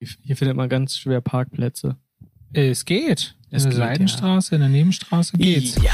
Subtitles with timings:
[0.00, 1.96] Hier findet man ganz schwer Parkplätze.
[2.54, 3.36] Es geht.
[3.50, 5.76] In Es der geht, Seitenstraße, in der Nebenstraße geht's.
[5.82, 5.92] Ja.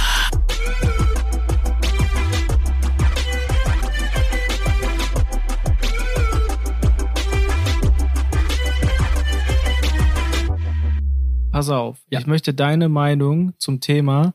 [11.50, 12.20] Pass auf, Ja.
[12.20, 14.34] ich möchte deine Meinung zum Thema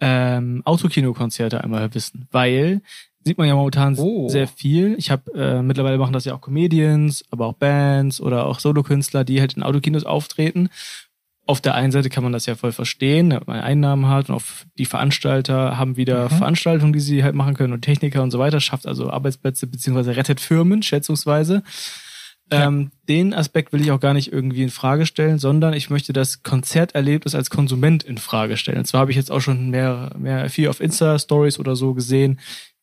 [0.00, 2.82] ähm, Autokinokonzerte einmal wissen, weil
[3.24, 4.28] sieht man ja momentan Oh.
[4.28, 4.94] sehr viel.
[4.98, 9.24] Ich habe äh, mittlerweile machen das ja auch Comedians, aber auch Bands oder auch Solokünstler,
[9.24, 10.68] die halt in Autokinos auftreten.
[11.46, 14.36] Auf der einen Seite kann man das ja voll verstehen, dass man Einnahmen hat und
[14.36, 16.36] auf die Veranstalter haben wieder Mhm.
[16.38, 20.16] Veranstaltungen, die sie halt machen können und Techniker und so weiter, schafft also Arbeitsplätze beziehungsweise
[20.16, 21.62] rettet Firmen, schätzungsweise.
[22.52, 22.66] Ja.
[22.66, 26.12] Ähm, den Aspekt will ich auch gar nicht irgendwie in Frage stellen, sondern ich möchte
[26.12, 28.78] das Konzerterlebnis als Konsument in Frage stellen.
[28.78, 32.40] Und zwar habe ich jetzt auch schon mehr, mehr viel auf Insta-Stories oder so gesehen,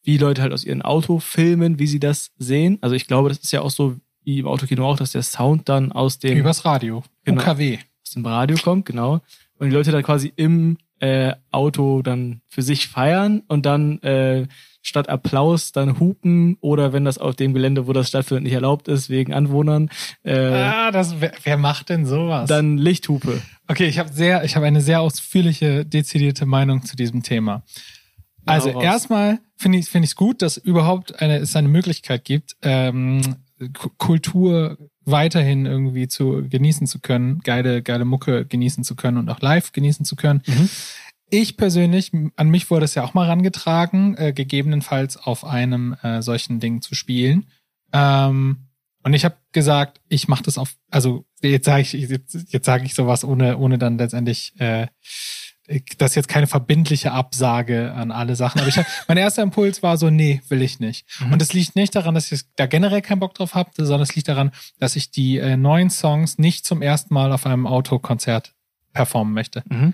[0.07, 2.77] wie Leute halt aus ihren Auto filmen, wie sie das sehen.
[2.79, 5.67] Also ich glaube, das ist ja auch so wie im Autokino auch, dass der Sound
[5.67, 7.03] dann aus dem, Übers Radio.
[7.25, 7.41] Genau.
[7.41, 7.77] UKW.
[8.05, 9.19] aus dem Radio kommt, genau.
[9.59, 14.47] Und die Leute dann quasi im äh, Auto dann für sich feiern und dann äh,
[14.81, 18.87] statt Applaus dann hupen oder wenn das auf dem Gelände, wo das stattfindet, nicht erlaubt
[18.87, 19.89] ist, wegen Anwohnern,
[20.23, 22.47] äh, Ah, das, wer, wer macht denn sowas?
[22.47, 23.41] dann Lichthupe.
[23.67, 27.63] Okay, ich habe sehr, ich habe eine sehr ausführliche, dezidierte Meinung zu diesem Thema.
[28.47, 28.83] Also raus.
[28.83, 33.21] erstmal finde ich finde ich gut, dass überhaupt eine es eine Möglichkeit gibt, ähm,
[33.97, 39.41] Kultur weiterhin irgendwie zu genießen zu können, geile geile Mucke genießen zu können und auch
[39.41, 40.41] live genießen zu können.
[40.45, 40.69] Mhm.
[41.29, 46.21] Ich persönlich, an mich wurde es ja auch mal rangetragen, äh, gegebenenfalls auf einem äh,
[46.21, 47.47] solchen Ding zu spielen.
[47.91, 48.67] Ähm,
[49.03, 52.85] und ich habe gesagt, ich mache das auf, also jetzt sage ich, jetzt, jetzt sage
[52.85, 54.87] ich sowas ohne, ohne dann letztendlich, äh,
[55.97, 58.59] das ist jetzt keine verbindliche Absage an alle Sachen.
[58.59, 61.05] Aber ich mein erster Impuls war so, nee, will ich nicht.
[61.19, 61.33] Mhm.
[61.33, 64.15] Und es liegt nicht daran, dass ich da generell keinen Bock drauf habe, sondern es
[64.15, 68.53] liegt daran, dass ich die äh, neuen Songs nicht zum ersten Mal auf einem Autokonzert
[68.93, 69.63] performen möchte.
[69.69, 69.93] Mhm.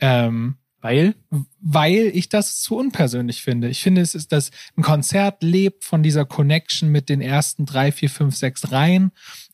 [0.00, 1.14] Ähm, Weil?
[1.60, 3.68] weil ich das zu unpersönlich finde.
[3.68, 7.92] Ich finde, es ist, dass ein Konzert lebt von dieser Connection mit den ersten drei,
[7.92, 9.12] vier, fünf, sechs Reihen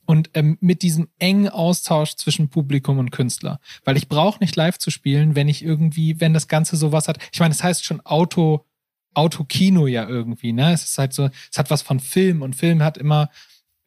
[0.09, 3.61] und ähm, mit diesem engen Austausch zwischen Publikum und Künstler.
[3.85, 7.19] Weil ich brauche nicht live zu spielen, wenn ich irgendwie, wenn das Ganze sowas hat.
[7.31, 8.65] Ich meine, es heißt schon Auto,
[9.13, 10.73] Autokino ja irgendwie, ne?
[10.73, 13.29] Es ist halt so, es hat was von Film und Film hat immer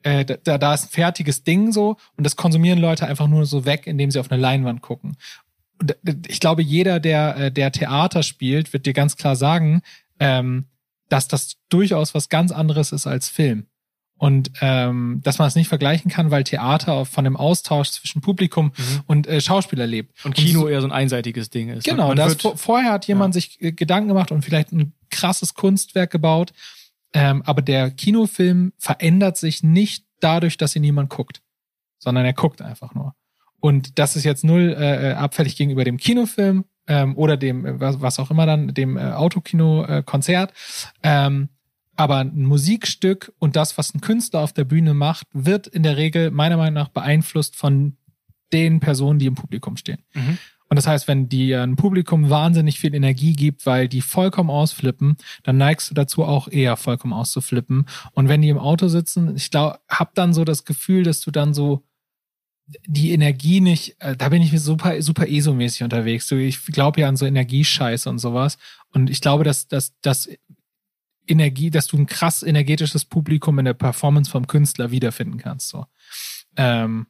[0.04, 3.66] äh, da, da ist ein fertiges Ding so und das konsumieren Leute einfach nur so
[3.66, 5.18] weg, indem sie auf eine Leinwand gucken.
[5.80, 9.82] Und äh, ich glaube, jeder, der, äh, der Theater spielt, wird dir ganz klar sagen,
[10.20, 10.66] ähm,
[11.10, 13.66] dass das durchaus was ganz anderes ist als Film.
[14.22, 18.68] Und ähm, dass man es nicht vergleichen kann, weil Theater von dem Austausch zwischen Publikum
[18.78, 19.00] Mhm.
[19.08, 20.24] und äh, Schauspieler lebt.
[20.24, 21.86] Und Kino so- eher so ein einseitiges Ding ist.
[21.86, 26.12] Genau, das vor, vorher hat jemand sich äh, Gedanken gemacht und vielleicht ein krasses Kunstwerk
[26.12, 26.54] gebaut.
[27.16, 31.42] Ähm, aber der Kinofilm verändert sich nicht dadurch, dass ihn niemand guckt,
[31.98, 33.16] sondern er guckt einfach nur.
[33.60, 38.02] Und das ist jetzt null äh, abfällig gegenüber dem Kinofilm ähm, oder dem, äh, was,
[38.02, 40.54] was auch immer dann, dem äh, Autokino-Konzert.
[41.02, 41.50] ähm,
[41.96, 45.98] aber ein Musikstück und das, was ein Künstler auf der Bühne macht, wird in der
[45.98, 47.98] Regel meiner Meinung nach beeinflusst von
[48.54, 50.04] den Personen, die im Publikum stehen.
[50.14, 50.38] Mhm.
[50.72, 55.18] Und das heißt, wenn dir ein Publikum wahnsinnig viel Energie gibt, weil die vollkommen ausflippen,
[55.44, 57.88] dann neigst du dazu auch eher vollkommen auszuflippen.
[58.14, 61.30] Und wenn die im Auto sitzen, ich glaube, hab dann so das Gefühl, dass du
[61.30, 61.84] dann so
[62.88, 66.32] die Energie nicht, äh, da bin ich super, super ESO-mäßig unterwegs.
[66.32, 68.58] Ich glaube ja an so Energiescheiße und sowas.
[68.94, 70.30] Und ich glaube, dass, dass, dass
[71.28, 75.70] Energie, dass du ein krass energetisches Publikum in der Performance vom Künstler wiederfinden kannst.
[75.70, 75.86] So.
[76.58, 77.08] Ähm,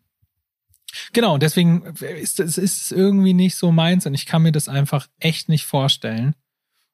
[1.14, 4.68] Genau, und deswegen ist es ist irgendwie nicht so meins und ich kann mir das
[4.68, 6.36] einfach echt nicht vorstellen.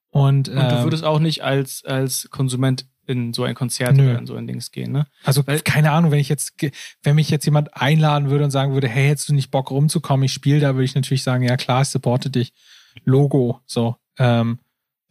[0.09, 4.03] Und, Und du ähm, würdest auch nicht als, als Konsument in so ein Konzert Nö.
[4.09, 5.07] oder in so ein Dings gehen, ne?
[5.23, 6.53] also weil- keine Ahnung, wenn ich jetzt,
[7.03, 10.25] wenn mich jetzt jemand einladen würde und sagen würde, hey, hättest du nicht Bock rumzukommen,
[10.25, 12.53] ich spiele da, würde ich natürlich sagen, ja klar, ich supporte dich.
[13.06, 13.95] Logo, so.
[14.19, 14.59] Ähm,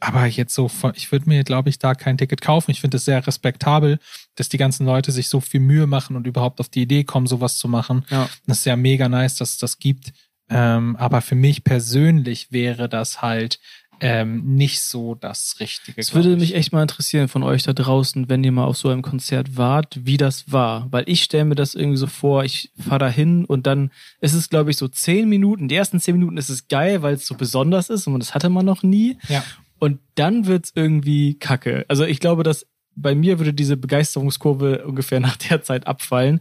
[0.00, 2.70] aber jetzt so, ich würde mir, glaube ich, da kein Ticket kaufen.
[2.70, 3.98] Ich finde es sehr respektabel,
[4.34, 7.26] dass die ganzen Leute sich so viel Mühe machen und überhaupt auf die Idee kommen,
[7.26, 8.04] sowas zu machen.
[8.10, 8.28] Ja.
[8.46, 10.12] Das ist ja mega nice, dass es das gibt.
[10.48, 13.58] Ähm, aber für mich persönlich wäre das halt
[14.00, 15.98] ähm, nicht so das Richtige.
[15.98, 16.38] Es würde ich.
[16.38, 19.56] mich echt mal interessieren von euch da draußen, wenn ihr mal auf so einem Konzert
[19.56, 20.86] wart, wie das war.
[20.90, 23.90] Weil ich stelle mir das irgendwie so vor, ich fahre da hin und dann
[24.20, 25.68] ist es, glaube ich, so zehn Minuten.
[25.68, 28.50] Die ersten zehn Minuten ist es geil, weil es so besonders ist und das hatte
[28.50, 29.18] man noch nie.
[29.28, 29.42] Ja.
[29.78, 31.84] Und dann wird's irgendwie kacke.
[31.88, 36.40] Also ich glaube, dass bei mir würde diese Begeisterungskurve ungefähr nach der Zeit abfallen.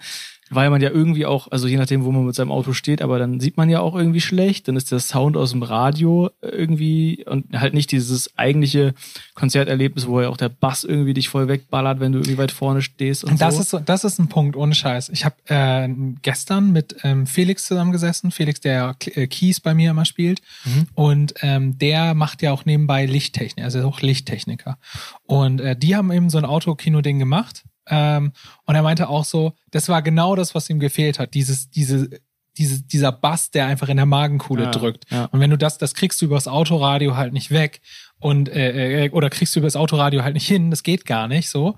[0.51, 3.18] Weil man ja irgendwie auch, also je nachdem, wo man mit seinem Auto steht, aber
[3.18, 7.25] dann sieht man ja auch irgendwie schlecht, dann ist der Sound aus dem Radio irgendwie
[7.25, 8.94] und halt nicht dieses eigentliche
[9.33, 12.81] Konzerterlebnis, wo ja auch der Bass irgendwie dich voll wegballert, wenn du irgendwie weit vorne
[12.81, 13.62] stehst und das so.
[13.62, 15.09] ist so, das ist ein Punkt ohne Scheiß.
[15.09, 15.89] Ich habe äh,
[16.21, 20.88] gestern mit ähm, Felix zusammengesessen, Felix, der äh, Keys bei mir immer spielt Mhm.
[20.94, 24.77] und ähm, der macht ja auch nebenbei Lichttechnik, also er ist auch Lichttechniker
[25.25, 28.32] und äh, die haben eben so ein Autokino-Ding gemacht ähm,
[28.66, 32.10] und er meinte auch so, das war genau das, was ihm gefehlt hat, dieses diese
[32.58, 35.12] diese, dieser Bass, der einfach in der Magenkuhle Ja, drückt.
[35.12, 35.26] ja.
[35.26, 37.82] Und wenn du das, das kriegst du übers Autoradio halt nicht weg
[38.18, 41.50] und äh, äh, oder kriegst du übers Autoradio halt nicht hin, das geht gar nicht
[41.50, 41.76] so.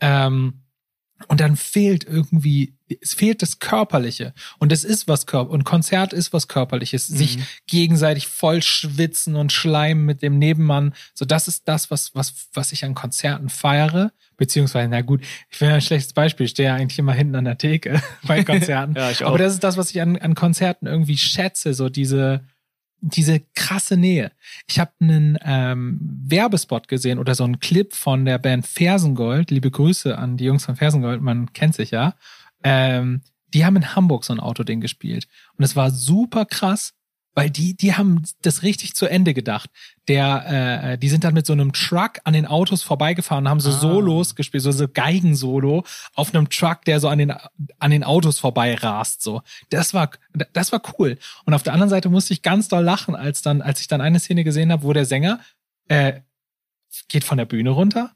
[0.00, 0.62] Ähm,
[1.28, 4.32] und dann fehlt irgendwie, es fehlt das Körperliche.
[4.58, 7.06] Und es ist was Körper und Konzert ist was Körperliches.
[7.06, 10.94] Sich gegenseitig voll schwitzen und schleimen mit dem Nebenmann.
[11.14, 14.12] So, das ist das, was, was, was ich an Konzerten feiere.
[14.36, 17.44] Beziehungsweise, na gut, ich bin ein schlechtes Beispiel, ich stehe ja eigentlich immer hinten an
[17.44, 18.94] der Theke bei Konzerten.
[19.00, 19.28] Ja, ich auch.
[19.28, 22.44] Aber das ist das, was ich an, an Konzerten irgendwie schätze, so diese,
[23.00, 24.32] diese krasse Nähe.
[24.68, 29.50] Ich habe einen ähm, Werbespot gesehen oder so einen Clip von der Band Fersengold.
[29.50, 32.14] Liebe Grüße an die Jungs von Fersengold, man kennt sich ja.
[32.62, 35.26] Ähm, die haben in Hamburg so ein Autoding gespielt.
[35.56, 36.94] Und es war super krass,
[37.40, 39.70] weil die, die haben das richtig zu Ende gedacht.
[40.08, 43.60] Der, äh, die sind dann mit so einem Truck an den Autos vorbeigefahren und haben
[43.60, 43.78] so Ah.
[43.80, 45.84] Solos gespielt, so, so Geigensolo
[46.14, 47.32] auf einem Truck, der so an den,
[47.78, 49.40] an den Autos vorbei rast, so.
[49.70, 50.10] Das war,
[50.52, 51.16] das war cool.
[51.46, 54.02] Und auf der anderen Seite musste ich ganz doll lachen, als dann, als ich dann
[54.02, 55.40] eine Szene gesehen habe, wo der Sänger,
[55.88, 56.20] äh,
[57.08, 58.14] geht von der Bühne runter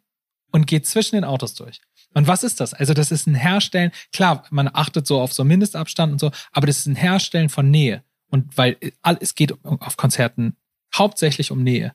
[0.53, 1.81] und geht zwischen den Autos durch.
[2.13, 2.75] Und was ist das?
[2.75, 6.67] Also das ist ein Herstellen, klar, man achtet so auf so Mindestabstand und so, aber
[6.67, 8.05] das ist ein Herstellen von Nähe.
[8.35, 10.57] Und weil all- es geht auf Konzerten
[10.93, 11.93] hauptsächlich um Nähe.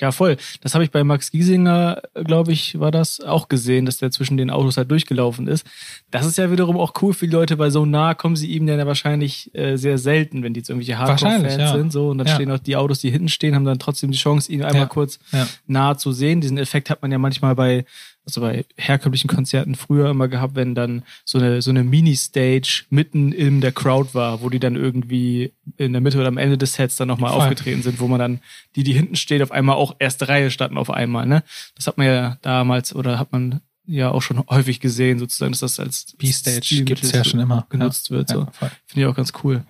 [0.00, 0.36] Ja, voll.
[0.62, 4.36] Das habe ich bei Max Giesinger, glaube ich, war das auch gesehen, dass der zwischen
[4.38, 5.66] den Autos halt durchgelaufen ist.
[6.10, 8.64] Das ist ja wiederum auch cool für die Leute, weil so nah kommen sie ihm
[8.66, 11.72] dann ja wahrscheinlich äh, sehr selten, wenn die jetzt irgendwelche Hardcore-Fans ja.
[11.76, 11.92] sind.
[11.92, 12.34] So, und dann Ja.
[12.36, 15.18] stehen auch die Autos, die hinten stehen, haben dann trotzdem die Chance, ihn einmal kurz
[15.66, 16.40] nah zu sehen.
[16.40, 17.84] Diesen Effekt hat man ja manchmal bei,
[18.28, 23.32] also bei herkömmlichen Konzerten früher immer gehabt, wenn dann so eine, so eine Mini-Stage mitten
[23.32, 26.74] in der Crowd war, wo die dann irgendwie in der Mitte oder am Ende des
[26.74, 28.40] Sets dann nochmal aufgetreten sind, wo man dann,
[28.76, 31.42] die, die hinten steht, auf einmal auch erste Reihe standen auf einmal, ne?
[31.74, 35.60] Das hat man ja damals oder hat man ja auch schon häufig gesehen, sozusagen, dass
[35.60, 37.66] das als B-Stage Stilmittel gibt's ja schon immer.
[37.70, 38.28] genutzt wird.
[38.28, 38.40] So.
[38.40, 38.70] Ja.
[38.84, 39.64] Finde ich auch ganz cool.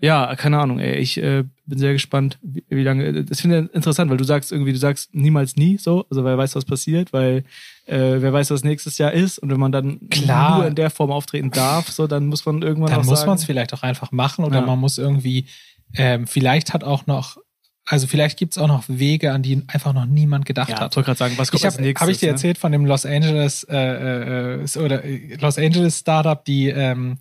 [0.00, 0.96] Ja, keine Ahnung, ey.
[0.96, 3.24] Ich äh, bin sehr gespannt, wie, wie lange.
[3.24, 6.36] Das finde ich interessant, weil du sagst irgendwie, du sagst niemals nie so, also wer
[6.36, 7.44] weiß, was passiert, weil
[7.86, 9.38] äh, wer weiß, was nächstes Jahr ist.
[9.38, 10.58] Und wenn man dann Klar.
[10.58, 13.44] nur in der Form auftreten darf, so, dann muss man irgendwann Dann muss man es
[13.44, 14.66] vielleicht auch einfach machen oder Ja.
[14.66, 15.46] man muss irgendwie,
[15.94, 17.38] ähm, vielleicht hat auch noch,
[17.86, 20.96] also vielleicht gibt's auch noch Wege, an die einfach noch niemand gedacht Ja, ich hat.
[20.96, 22.06] wollte gerade sagen, was kommt Ich als habe nächstes?
[22.06, 22.32] hab ich dir ne?
[22.32, 27.18] erzählt von dem Los Angeles äh, äh, äh, oder äh, Los Angeles Startup, die ähm,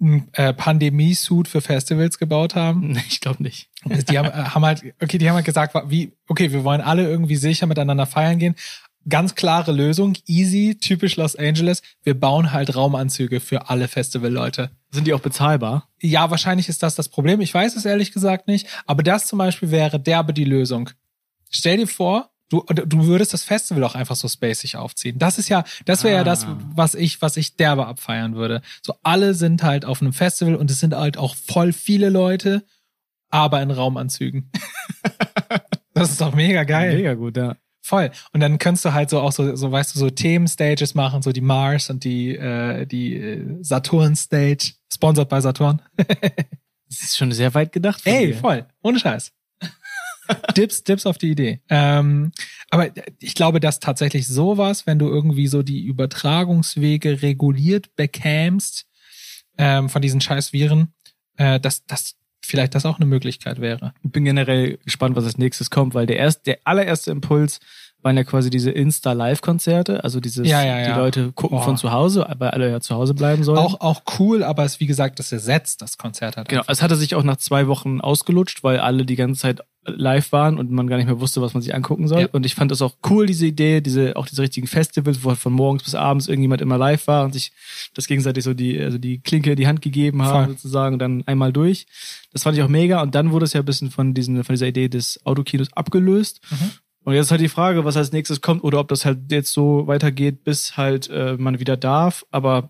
[0.00, 2.92] ein äh, Pandemie-Suit für Festivals gebaut haben.
[2.92, 3.68] Nee, ich glaube nicht.
[3.84, 7.08] Die haben, äh, haben halt, okay, die haben halt gesagt, wie, okay, wir wollen alle
[7.08, 8.54] irgendwie sicher miteinander feiern gehen.
[9.08, 11.82] Ganz klare Lösung, easy, typisch Los Angeles.
[12.02, 14.70] Wir bauen halt Raumanzüge für alle Festivalleute.
[14.90, 15.88] Sind die auch bezahlbar?
[16.00, 17.40] Ja, wahrscheinlich ist das das Problem.
[17.40, 18.66] Ich weiß es ehrlich gesagt nicht.
[18.86, 20.90] Aber das zum Beispiel wäre derbe die Lösung.
[21.50, 25.18] Stell dir vor, du, du würdest das Festival auch einfach so spacig aufziehen.
[25.18, 26.24] Das ist ja, das wäre ja Ah.
[26.24, 28.62] das, was ich, was ich derbe abfeiern würde.
[28.84, 32.64] So alle sind halt auf einem Festival und es sind halt auch voll viele Leute,
[33.30, 34.50] aber in Raumanzügen.
[35.94, 36.94] das ist doch mega geil.
[36.96, 37.56] Mega gut, ja.
[37.82, 38.10] Voll.
[38.32, 41.32] Und dann kannst du halt so auch so, so weißt du, so Themenstages machen, so
[41.32, 45.80] die Mars und die, äh, die äh, Saturn-Stage, sponsored bei Saturn.
[46.90, 48.00] Das ist schon sehr weit gedacht.
[48.06, 48.36] Ey, dir.
[48.36, 48.66] voll.
[48.82, 49.30] Ohne Scheiß.
[50.56, 51.60] Dips, Dips auf die Idee.
[51.68, 52.32] Ähm,
[52.70, 58.86] aber ich glaube, dass tatsächlich sowas, wenn du irgendwie so die Übertragungswege reguliert bekämst
[59.56, 60.92] ähm, von diesen scheiß Viren,
[61.36, 63.92] äh, dass das vielleicht das auch eine Möglichkeit wäre.
[64.02, 67.60] Ich bin generell gespannt, was als nächstes kommt, weil der erste, der allererste Impuls
[68.02, 70.92] waren ja quasi diese Insta-Live-Konzerte, also dieses, Ja, ja, ja.
[70.92, 71.64] die Leute gucken Boah.
[71.64, 73.58] von zu Hause, weil alle ja zu Hause bleiben sollen.
[73.58, 76.48] Auch, auch cool, aber es, wie gesagt, das ersetzt das Konzert halt.
[76.48, 76.72] Genau, einfach.
[76.72, 80.58] es hatte sich auch nach zwei Wochen ausgelutscht, weil alle die ganze Zeit live waren
[80.58, 82.22] und man gar nicht mehr wusste, was man sich angucken soll.
[82.22, 82.28] Ja.
[82.32, 85.38] Und ich fand das auch cool, diese Idee, diese, auch diese richtigen Festivals, wo halt
[85.38, 87.52] von morgens bis abends irgendjemand immer live war und sich
[87.94, 90.54] das gegenseitig so die, also die Klinke in die Hand gegeben haben, Voll.
[90.54, 91.86] sozusagen, dann einmal durch.
[92.32, 93.02] Das fand ich auch mega.
[93.02, 96.40] Und dann wurde es ja ein bisschen von diesen, von dieser Idee des Autokinos abgelöst.
[96.50, 96.70] Mhm.
[97.08, 99.50] Und jetzt ist halt die Frage, was als nächstes kommt oder ob das halt jetzt
[99.54, 102.26] so weitergeht, bis halt äh, man wieder darf.
[102.30, 102.68] Aber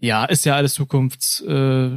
[0.00, 1.90] ja, ist ja alles Zukunfts äh,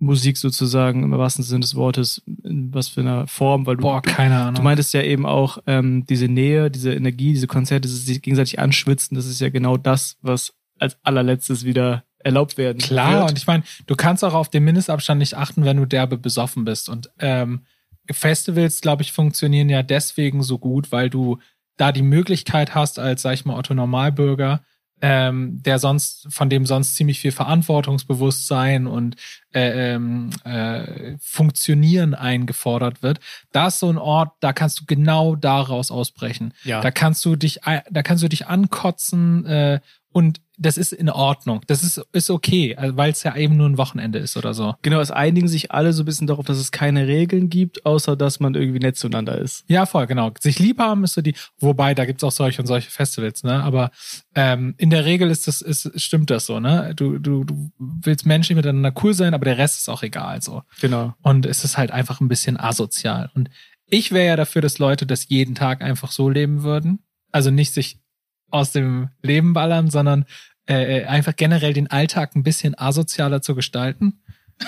[0.00, 4.38] sozusagen im wahrsten Sinne des Wortes, in was für einer Form, weil du, Boah, keine
[4.38, 4.54] Ahnung.
[4.54, 8.58] du meintest ja eben auch ähm, diese Nähe, diese Energie, diese Konzerte, dieses sich gegenseitig
[8.58, 12.78] anschwitzen, das ist ja genau das, was als allerletztes wieder erlaubt werden.
[12.78, 13.30] Klar, wird.
[13.32, 16.64] und ich meine, du kannst auch auf den Mindestabstand nicht achten, wenn du derbe besoffen
[16.64, 16.88] bist.
[16.88, 17.66] Und ähm,
[18.10, 21.38] Festivals, glaube ich, funktionieren ja deswegen so gut, weil du
[21.76, 24.62] da die Möglichkeit hast, als, sag ich mal, Otto Normalbürger,
[25.00, 29.16] ähm, der sonst, von dem sonst ziemlich viel Verantwortungsbewusstsein und
[29.54, 33.20] äh, ähm, äh, Funktionieren eingefordert wird.
[33.52, 36.52] Da ist so ein Ort, da kannst du genau daraus ausbrechen.
[36.64, 36.80] Ja.
[36.80, 39.80] Da kannst du dich, da kannst du dich ankotzen äh,
[40.18, 41.60] und das ist in Ordnung.
[41.68, 44.74] Das ist, ist okay, also, weil es ja eben nur ein Wochenende ist oder so.
[44.82, 48.16] Genau, es einigen sich alle so ein bisschen darauf, dass es keine Regeln gibt, außer
[48.16, 49.64] dass man irgendwie nett zueinander ist.
[49.68, 50.32] Ja, voll, genau.
[50.40, 53.62] Sich lieb haben ist so die, wobei, da gibt's auch solche und solche Festivals, ne?
[53.62, 53.92] Aber
[54.34, 56.92] ähm, in der Regel ist das, ist, stimmt das so, ne?
[56.96, 60.62] Du, du, du willst menschlich miteinander cool sein, aber der Rest ist auch egal so.
[60.80, 61.14] Genau.
[61.22, 63.30] Und es ist halt einfach ein bisschen asozial.
[63.36, 63.48] Und
[63.86, 67.04] ich wäre ja dafür, dass Leute das jeden Tag einfach so leben würden.
[67.30, 68.00] Also nicht sich
[68.50, 70.24] aus dem Leben ballern, sondern
[70.66, 74.20] äh, einfach generell den Alltag ein bisschen asozialer zu gestalten.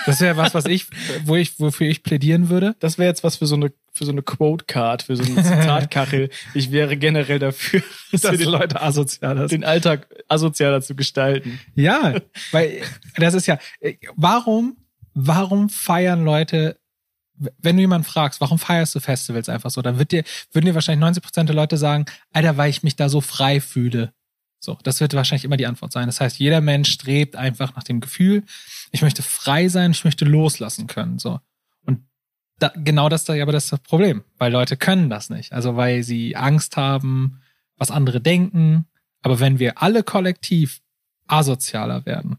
[0.07, 0.87] Das wäre was, was ich,
[1.25, 2.77] wo ich, wofür ich plädieren würde.
[2.81, 5.43] Das wäre jetzt was für so eine für so eine Quote Card, für so eine
[5.43, 6.31] Zitatkachel.
[6.55, 7.83] Ich wäre generell dafür,
[8.13, 11.59] dass, Dass wir die Leute asozialer den Alltag asozialer zu gestalten.
[11.75, 12.15] Ja,
[12.53, 12.83] weil
[13.17, 13.59] das ist ja,
[14.15, 14.77] warum,
[15.15, 16.80] warum feiern Leute,
[17.59, 20.75] wenn du jemanden fragst, warum feierst du Festivals einfach so, dann wird dir, würden dir
[20.75, 24.13] wahrscheinlich 90 Prozent der Leute sagen, Alter, weil ich mich da so frei fühle.
[24.59, 26.07] So, das wird wahrscheinlich immer die Antwort sein.
[26.07, 28.45] Das heißt, jeder Mensch strebt einfach nach dem Gefühl,
[28.93, 31.19] ich möchte frei sein, ich möchte loslassen können.
[31.19, 31.41] So.
[31.87, 32.05] Und
[32.59, 35.53] da, genau das ist aber das Problem, weil Leute können das nicht.
[35.53, 37.41] Also weil sie Angst haben,
[37.77, 38.87] was andere denken.
[39.23, 40.83] Aber wenn wir alle kollektiv
[41.27, 42.37] asozialer werden,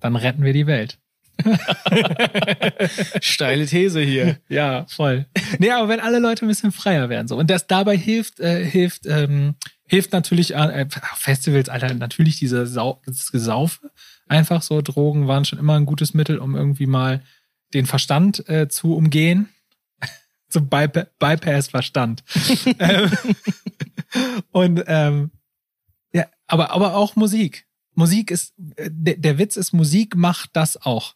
[0.00, 0.99] dann retten wir die Welt.
[3.20, 4.38] Steile These hier.
[4.48, 5.26] Ja, voll.
[5.58, 8.64] nee, aber wenn alle Leute ein bisschen freier werden so und das dabei hilft, äh,
[8.64, 9.56] hilft, ähm,
[9.86, 13.90] hilft natürlich äh, Festivals, Alter, natürlich diese Sau das Gesaufe.
[14.28, 17.22] Einfach so Drogen waren schon immer ein gutes Mittel, um irgendwie mal
[17.74, 19.48] den Verstand äh, zu umgehen.
[20.48, 22.22] Zum Bypa Bypass Verstand.
[22.78, 23.10] ähm,
[24.52, 25.30] und ähm,
[26.12, 27.66] ja, aber aber auch Musik.
[27.94, 31.14] Musik ist äh, der, der Witz ist Musik macht das auch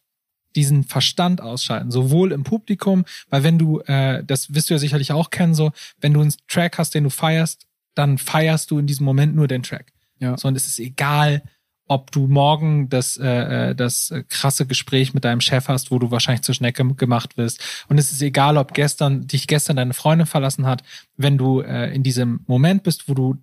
[0.55, 5.11] diesen Verstand ausschalten, sowohl im Publikum, weil wenn du, äh, das wirst du ja sicherlich
[5.11, 8.87] auch kennen, so, wenn du einen Track hast, den du feierst, dann feierst du in
[8.87, 9.93] diesem Moment nur den Track.
[10.19, 10.37] Ja.
[10.37, 11.41] So, und es ist egal,
[11.87, 15.99] ob du morgen das, äh, äh, das äh, krasse Gespräch mit deinem Chef hast, wo
[15.99, 17.63] du wahrscheinlich zur Schnecke gemacht wirst.
[17.87, 20.83] Und es ist egal, ob gestern dich gestern deine Freundin verlassen hat,
[21.15, 23.35] wenn du äh, in diesem Moment bist, wo du,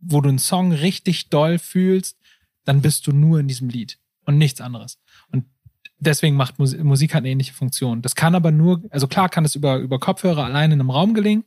[0.00, 2.18] wo du einen Song richtig doll fühlst,
[2.64, 4.98] dann bist du nur in diesem Lied und nichts anderes.
[5.30, 5.44] Und
[5.98, 8.02] deswegen macht Musik, Musik halt eine ähnliche Funktion.
[8.02, 11.14] Das kann aber nur, also klar kann es über, über Kopfhörer allein in einem Raum
[11.14, 11.44] gelingen,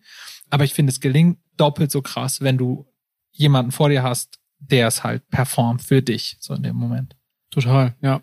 [0.49, 2.87] aber ich finde, es gelingt doppelt so krass, wenn du
[3.31, 7.15] jemanden vor dir hast, der es halt performt für dich, so in dem Moment.
[7.51, 8.21] Total, ja.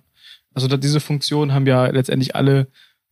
[0.54, 2.68] Also diese Funktion haben ja letztendlich alle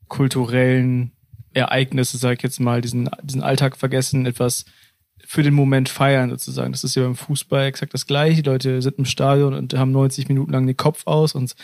[0.08, 1.12] kulturellen
[1.52, 4.64] Ereignisse, sag ich jetzt mal, diesen, diesen Alltag vergessen, etwas
[5.26, 6.72] für den Moment feiern sozusagen.
[6.72, 8.42] Das ist ja beim Fußball exakt das gleiche.
[8.42, 11.54] Die Leute sind im Stadion und haben 90 Minuten lang den Kopf aus und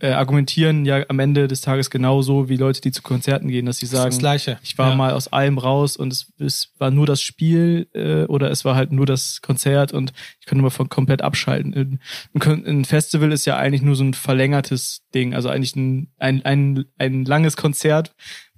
[0.00, 3.78] äh, argumentieren ja am Ende des Tages genauso wie Leute, die zu Konzerten gehen, dass
[3.78, 4.58] sie sagen, das Gleiche.
[4.62, 4.96] ich war Ja.
[4.96, 8.74] mal aus allem raus und es, es war nur das Spiel äh, oder es war
[8.76, 12.00] halt nur das Konzert und ich konnte mal von komplett abschalten.
[12.34, 16.84] Ein Festival ist ja eigentlich nur so ein verlängertes Ding, also eigentlich ein, ein, ein,
[16.98, 18.14] ein langes Konzert,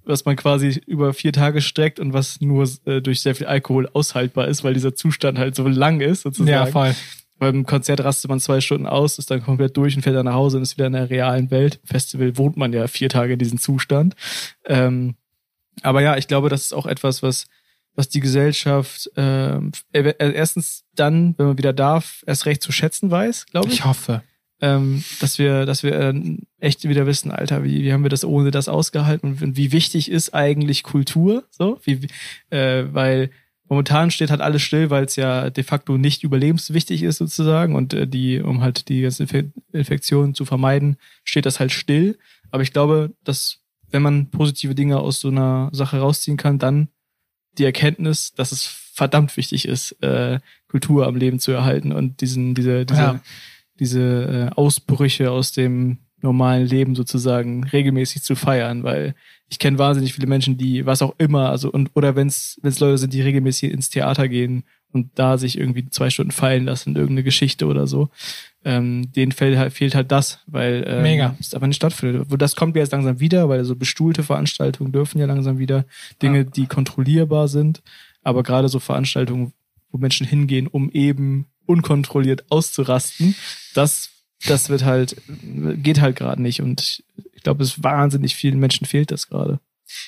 [0.09, 3.87] was man quasi über vier Tage streckt und was nur äh, durch sehr viel Alkohol
[3.93, 6.49] aushaltbar ist, weil dieser Zustand halt so lang ist sozusagen.
[6.49, 6.95] Ja, voll.
[7.37, 10.33] Beim Konzert rastet man zwei Stunden aus, ist dann komplett durch und fährt dann nach
[10.33, 11.79] Hause und ist wieder in der realen Welt.
[11.83, 14.15] Im Festival wohnt man ja vier Tage in diesem Zustand.
[14.65, 15.15] Ähm,
[15.81, 17.45] aber ja, ich glaube, das ist auch etwas, was,
[17.95, 23.09] was die Gesellschaft ähm, äh, erstens dann, wenn man wieder darf, erst recht zu schätzen
[23.09, 23.75] weiß, glaube ich.
[23.75, 24.21] Ich hoffe.
[24.61, 28.25] Ähm, dass wir, dass wir äh, echt wieder wissen, Alter, wie, wie haben wir das
[28.25, 32.07] ohne das ausgehalten und wie wichtig ist eigentlich Kultur, so, wie,
[32.49, 33.29] äh, weil
[33.69, 37.93] momentan steht halt alles still, weil es ja de facto nicht überlebenswichtig ist sozusagen und
[37.93, 42.17] äh, die, um halt die ganzen Infe Infektionen zu vermeiden, steht das halt still.
[42.51, 43.59] Aber ich glaube, dass
[43.91, 46.89] wenn man positive Dinge aus so einer Sache rausziehen kann, dann
[47.57, 52.53] die Erkenntnis, dass es verdammt wichtig ist, äh, Kultur am Leben zu erhalten und diesen,
[52.55, 53.21] diese, diese, Ja.
[53.79, 59.15] Diese äh, Ausbrüche aus dem normalen Leben sozusagen regelmäßig zu feiern, weil
[59.47, 62.97] ich kenne wahnsinnig viele Menschen, die was auch immer, also und oder wenn es Leute
[62.97, 67.23] sind, die regelmäßig ins Theater gehen und da sich irgendwie zwei Stunden fallen lassen, irgendeine
[67.23, 68.09] Geschichte oder so,
[68.65, 71.35] ähm, denen fehlt halt, fehlt halt das, weil ähm, Mega.
[71.39, 72.27] es einfach nicht stattfindet.
[72.37, 75.85] Das kommt jetzt langsam wieder, weil so bestuhlte Veranstaltungen dürfen ja langsam wieder
[76.21, 76.43] Dinge, Ja.
[76.43, 77.81] die kontrollierbar sind,
[78.23, 79.53] aber gerade so Veranstaltungen,
[79.91, 83.35] wo Menschen hingehen, um eben unkontrolliert auszurasten,
[83.75, 84.09] das
[84.45, 86.61] das wird halt, geht halt gerade nicht.
[86.61, 89.59] Und ich glaube, es wahnsinnig vielen Menschen fehlt das gerade.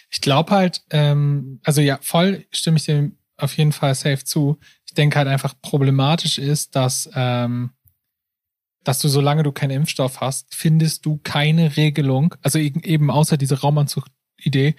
[0.10, 4.58] Ich glaube halt, ähm, also ja, voll stimme ich dem auf jeden Fall safe zu.
[4.86, 7.72] Ich denke halt einfach problematisch ist, dass, ähm,
[8.84, 13.60] dass du, solange du keinen Impfstoff hast, findest du keine Regelung, also eben außer diese
[13.62, 14.76] Raumanzug-Idee,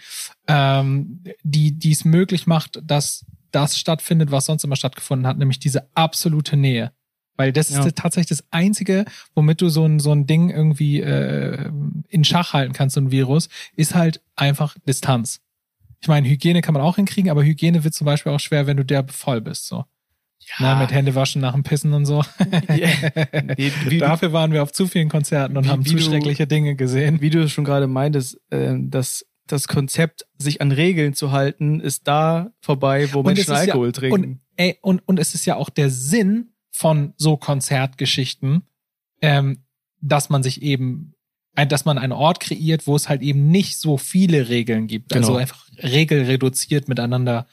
[0.47, 5.59] ähm, die, die es möglich macht, dass das stattfindet, was sonst immer stattgefunden hat, nämlich
[5.59, 6.93] diese absolute Nähe.
[7.37, 7.85] Weil das ja.
[7.85, 9.05] ist tatsächlich das Einzige,
[9.35, 11.71] womit du so ein, so ein Ding irgendwie äh,
[12.09, 15.41] in Schach halten kannst, so ein Virus, ist halt einfach Distanz.
[16.01, 18.77] Ich meine, Hygiene kann man auch hinkriegen, aber Hygiene wird zum Beispiel auch schwer, wenn
[18.77, 19.67] du der voll bist.
[19.67, 19.85] So.
[20.41, 20.55] Ja.
[20.59, 22.25] Na, mit Händewaschen nach dem Pissen und so.
[22.69, 22.87] nee,
[23.87, 26.75] wie, Dafür waren wir auf zu vielen Konzerten und wie, haben zu du, schreckliche Dinge
[26.75, 27.21] gesehen.
[27.21, 32.07] Wie du schon gerade meintest, äh, dass das Konzept, sich an Regeln zu halten, ist
[32.09, 34.25] da vorbei, wo Menschen Alkohol ja, trinken.
[34.25, 38.63] Und, ey, und, und es ist ja auch der Sinn von so Konzertgeschichten,
[39.21, 39.65] ähm,
[40.01, 41.15] dass man sich eben,
[41.55, 45.13] dass man einen Ort kreiert, wo es halt eben nicht so viele Regeln gibt.
[45.13, 45.39] Also genau.
[45.39, 47.47] Also einfach regelreduziert miteinander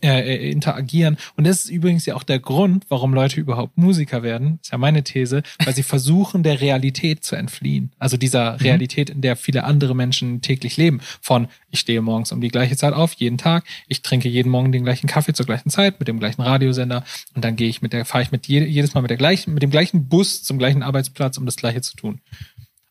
[0.00, 1.16] äh, äh, interagieren.
[1.36, 4.58] Und das ist übrigens ja auch der Grund, warum Leute überhaupt Musiker werden.
[4.60, 7.92] ist ja meine These, weil sie versuchen, der Realität zu entfliehen.
[7.98, 8.58] Also dieser mhm.
[8.58, 11.00] Realität, in der viele andere Menschen täglich leben.
[11.20, 13.64] Von ich stehe morgens um die gleiche Zeit auf, jeden Tag.
[13.86, 17.44] Ich trinke jeden Morgen den gleichen Kaffee zur gleichen Zeit mit dem gleichen Radiosender und
[17.44, 19.62] dann gehe ich mit der, fahre ich mit je, jedes Mal mit der gleichen, mit
[19.62, 22.20] dem gleichen Bus zum gleichen Arbeitsplatz, um das Gleiche zu tun.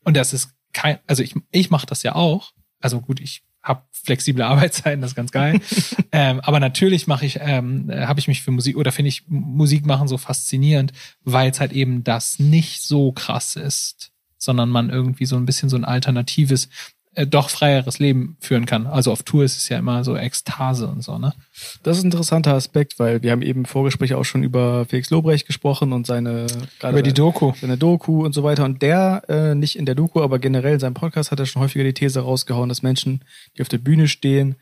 [0.04, 2.52] Und das ist kein, also ich, ich mache das ja auch.
[2.80, 5.60] Also gut, ich habe flexible Arbeitszeiten, das ist ganz geil.
[6.12, 9.86] ähm, aber natürlich mache ich, ähm, habe ich mich für Musik oder finde ich Musik
[9.86, 10.92] machen so faszinierend,
[11.22, 15.68] weil es halt eben das nicht so krass ist, sondern man irgendwie so ein bisschen
[15.68, 16.68] so ein alternatives äh,
[17.14, 18.86] doch freieres Leben führen kann.
[18.86, 21.34] Also auf Tour ist es ja immer so Ekstase und so, ne?
[21.82, 25.10] Das ist ein interessanter Aspekt, weil wir haben eben im Vorgespräch auch schon über Felix
[25.10, 26.46] Lobrecht gesprochen und seine
[26.82, 28.64] über die Doku, seine Doku und so weiter.
[28.64, 31.60] Und der äh, nicht in der Doku, aber generell in seinem Podcast hat er schon
[31.60, 33.22] häufiger die These rausgehauen, dass Menschen,
[33.56, 34.56] die auf der Bühne stehen,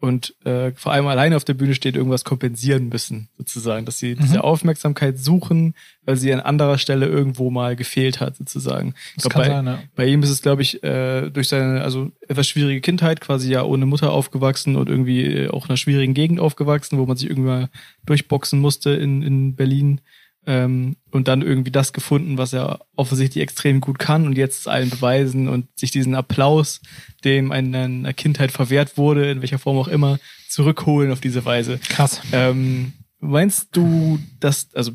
[0.00, 3.84] und äh, vor allem alleine auf der Bühne steht, irgendwas kompensieren müssen, sozusagen.
[3.84, 4.20] Dass sie mhm.
[4.20, 5.74] diese Aufmerksamkeit suchen,
[6.04, 8.94] weil sie an anderer Stelle irgendwo mal gefehlt hat, sozusagen.
[9.16, 9.78] Das glaub, kann bei, sein, ja.
[9.96, 13.64] bei ihm ist es, glaube ich, äh, durch seine also etwas schwierige Kindheit, quasi ja
[13.64, 17.28] ohne Mutter aufgewachsen und irgendwie äh, auch in einer schwierigen Gegend aufgewachsen, wo man sich
[17.28, 17.68] irgendwann
[18.06, 20.00] durchboxen musste in, in Berlin
[20.46, 24.90] ähm, und dann irgendwie das gefunden, was er offensichtlich extrem gut kann und jetzt allen
[24.90, 26.80] beweisen und sich diesen Applaus,
[27.24, 31.78] dem in einer Kindheit verwehrt wurde, in welcher Form auch immer, zurückholen auf diese Weise.
[31.78, 32.22] Krass.
[32.32, 34.92] Ähm, meinst du, dass, also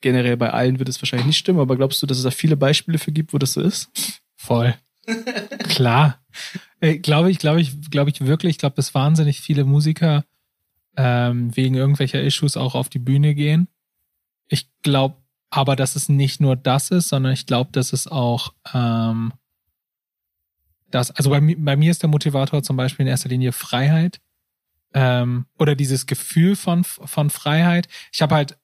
[0.00, 2.56] generell bei allen wird es wahrscheinlich nicht stimmen, aber glaubst du, dass es da viele
[2.56, 3.90] Beispiele für gibt, wo das so ist?
[4.36, 4.74] Voll.
[5.68, 6.22] Klar.
[6.80, 10.24] Äh, glaube ich, glaube ich, glaube ich wirklich, ich glaube, dass wahnsinnig viele Musiker
[10.96, 13.66] ähm, wegen irgendwelcher Issues auch auf die Bühne gehen
[14.50, 15.16] ich glaube
[15.48, 19.32] aber, dass es nicht nur das ist, sondern ich glaube, dass es auch ähm,
[20.90, 24.20] das, also bei, bei mir ist der Motivator zum Beispiel in erster Linie Freiheit
[24.92, 27.88] ähm, oder dieses Gefühl von, von Freiheit.
[28.12, 28.58] Ich habe halt,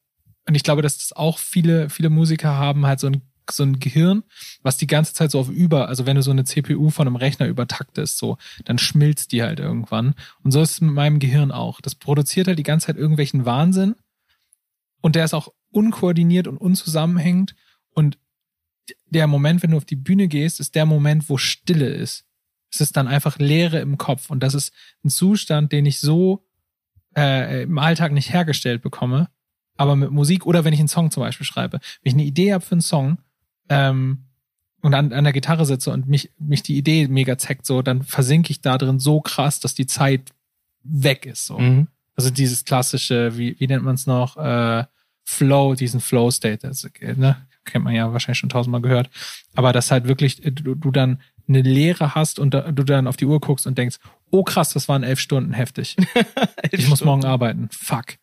[0.49, 3.79] und ich glaube, dass das auch viele, viele Musiker haben, halt so ein, so ein
[3.79, 4.25] Gehirn,
[4.63, 7.17] was die ganze Zeit so auf über, also wenn du so eine CPU von einem
[7.17, 10.15] Rechner übertaktest, so, dann schmilzt die halt irgendwann.
[10.43, 11.81] Und so ist es mit meinem Gehirn auch.
[11.81, 13.95] Das produziert halt die ganze Zeit irgendwelchen Wahnsinn.
[15.01, 17.55] Und der ist auch unkoordiniert und unzusammenhängend.
[17.91, 18.19] Und
[19.07, 22.25] der Moment, wenn du auf die Bühne gehst, ist der Moment, wo Stille ist.
[22.73, 24.31] Es ist dann einfach Leere im Kopf.
[24.31, 24.73] Und das ist
[25.05, 26.47] ein Zustand, den ich so
[27.15, 29.29] äh, im Alltag nicht hergestellt bekomme.
[29.77, 31.79] Aber mit Musik oder wenn ich einen Song zum Beispiel schreibe.
[32.03, 33.19] Wenn ich eine Idee habe für einen Song
[33.69, 34.25] ähm,
[34.81, 38.03] und an, an der Gitarre sitze und mich, mich die Idee mega zeckt, so, dann
[38.03, 40.33] versinke ich da drin so krass, dass die Zeit
[40.83, 41.45] weg ist.
[41.45, 41.59] So.
[41.59, 41.89] Mhm.
[42.15, 44.85] Also dieses klassische, wie, wie nennt man es noch, äh,
[45.29, 49.11] Flow, diesen Flow-State, das, ne, kennt man ja wahrscheinlich schon tausendmal gehört,
[49.55, 53.07] aber dass halt wirklich äh, du, du dann eine Lehre hast und da, du dann
[53.07, 53.99] auf die Uhr guckst und denkst,
[54.31, 55.97] oh krass, das waren elf Stunden, heftig.
[56.15, 57.69] elf ich muss morgen arbeiten.
[57.71, 58.15] Fuck.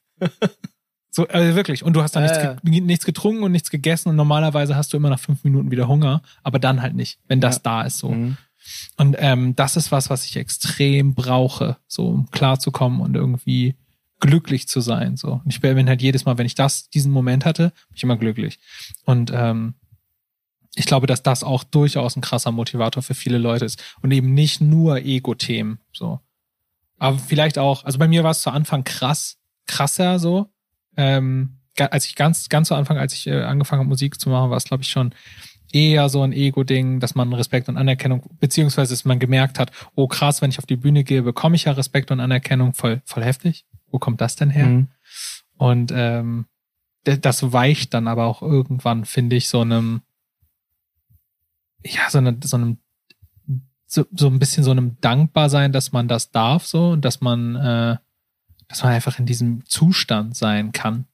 [1.09, 1.83] So, also wirklich.
[1.83, 2.55] Und du hast dann äh.
[2.63, 5.87] nichts, nichts, getrunken und nichts gegessen und normalerweise hast du immer nach fünf Minuten wieder
[5.87, 7.61] Hunger, aber dann halt nicht, wenn das ja.
[7.63, 8.09] da ist so.
[8.09, 8.37] Mhm.
[8.97, 13.75] Und ähm, das ist was, was ich extrem brauche, so um klarzukommen und irgendwie
[14.23, 15.17] glücklich zu sein.
[15.17, 15.41] So.
[15.43, 18.15] Und ich bin halt jedes Mal, wenn ich das, diesen Moment hatte, bin ich immer
[18.15, 18.57] glücklich.
[19.03, 19.73] Und ähm,
[20.75, 23.83] ich glaube, dass das auch durchaus ein krasser Motivator für viele Leute ist.
[24.01, 25.79] Und eben nicht nur Ego-Themen.
[25.91, 26.21] So.
[26.97, 30.47] Aber vielleicht auch, also bei mir war es zu Anfang krass, krasser so.
[30.95, 34.49] Ähm, als ich ganz, ganz zu Anfang, als ich äh, angefangen habe, Musik zu machen,
[34.49, 35.13] war es, glaube ich, schon
[35.73, 40.07] eher so ein Ego-Ding, dass man Respekt und Anerkennung, beziehungsweise dass man gemerkt hat, oh
[40.07, 43.23] krass, wenn ich auf die Bühne gehe, bekomme ich ja Respekt und Anerkennung, voll, voll
[43.23, 44.65] heftig wo kommt das denn her?
[44.65, 44.87] Mhm.
[45.55, 46.47] Und ähm,
[47.05, 50.01] das weicht dann aber auch irgendwann, finde ich, so einem
[51.85, 52.77] ja, so, eine, so einem,
[53.85, 57.21] so, so ein bisschen so einem dankbar sein, dass man das darf, so, und dass
[57.21, 57.97] man, äh,
[58.67, 61.05] dass man einfach in diesem Zustand sein kann.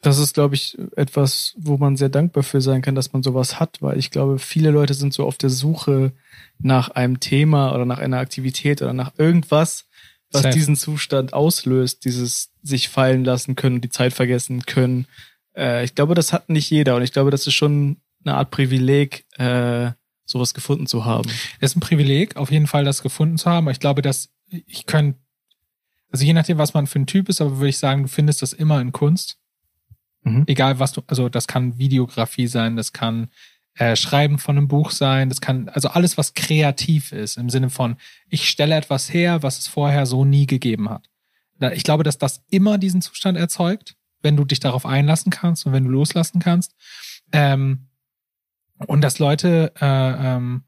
[0.00, 3.58] Das ist, glaube ich, etwas, wo man sehr dankbar für sein kann, dass man sowas
[3.58, 6.12] hat, weil ich glaube, viele Leute sind so auf der Suche
[6.58, 9.86] nach einem Thema oder nach einer Aktivität oder nach irgendwas,
[10.30, 10.54] was Safe.
[10.54, 15.06] diesen Zustand auslöst, dieses sich fallen lassen können, die Zeit vergessen können.
[15.56, 18.50] Äh, ich glaube, das hat nicht jeder und ich glaube, das ist schon eine Art
[18.50, 19.92] Privileg, äh,
[20.24, 21.30] sowas gefunden zu haben.
[21.60, 23.68] Es ist ein Privileg, auf jeden Fall das gefunden zu haben.
[23.70, 25.18] Ich glaube, dass ich könnte,
[26.10, 28.42] also je nachdem, was man für ein Typ ist, aber würde ich sagen, du findest
[28.42, 29.38] das immer in Kunst.
[30.22, 30.44] Mhm.
[30.46, 33.28] Egal was du, also das kann Videografie sein, das kann
[33.78, 37.70] äh, Schreiben von einem Buch sein, das kann, also alles, was kreativ ist, im Sinne
[37.70, 37.96] von,
[38.28, 41.08] ich stelle etwas her, was es vorher so nie gegeben hat.
[41.72, 45.72] Ich glaube, dass das immer diesen Zustand erzeugt, wenn du dich darauf einlassen kannst und
[45.72, 46.74] wenn du loslassen kannst.
[47.32, 47.88] Ähm,
[48.86, 50.64] und dass Leute, äh, ähm,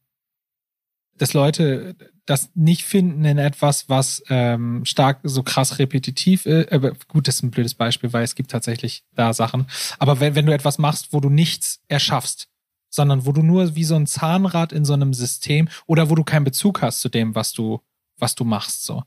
[1.16, 1.96] dass Leute
[2.27, 6.70] das nicht finden in etwas, was ähm, stark so krass repetitiv ist.
[6.70, 9.66] Äh, gut, das ist ein blödes Beispiel, weil es gibt tatsächlich da Sachen.
[9.99, 12.50] Aber wenn, wenn du etwas machst, wo du nichts erschaffst,
[12.90, 16.24] sondern wo du nur wie so ein Zahnrad in so einem System oder wo du
[16.24, 17.81] keinen Bezug hast zu dem, was du,
[18.18, 19.03] was du machst, so.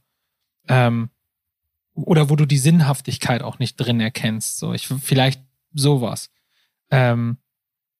[0.67, 1.09] Ähm,
[1.93, 4.73] oder wo du die Sinnhaftigkeit auch nicht drin erkennst, so.
[4.73, 5.41] Ich, vielleicht
[5.73, 6.31] sowas.
[6.89, 7.37] Ähm,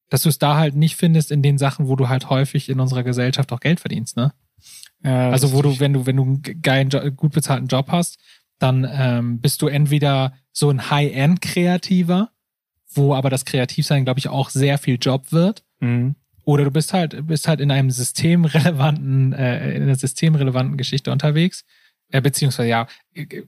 [0.10, 2.80] dass du es da halt nicht findest in den Sachen, wo du halt häufig in
[2.80, 4.34] unserer Gesellschaft auch Geld verdienst, ne?
[5.04, 8.18] Ja, also wo du, wenn du, wenn du einen geilen, gut bezahlten Job hast,
[8.60, 12.30] dann ähm, bist du entweder so ein High-End-Kreativer,
[12.94, 15.64] wo aber das Kreativsein, glaube ich, auch sehr viel Job wird.
[15.84, 16.16] Mhm.
[16.46, 21.64] Oder du bist halt, bist halt in einem systemrelevanten, äh, in einer systemrelevanten Geschichte unterwegs.
[22.12, 22.88] Äh, beziehungsweise ja,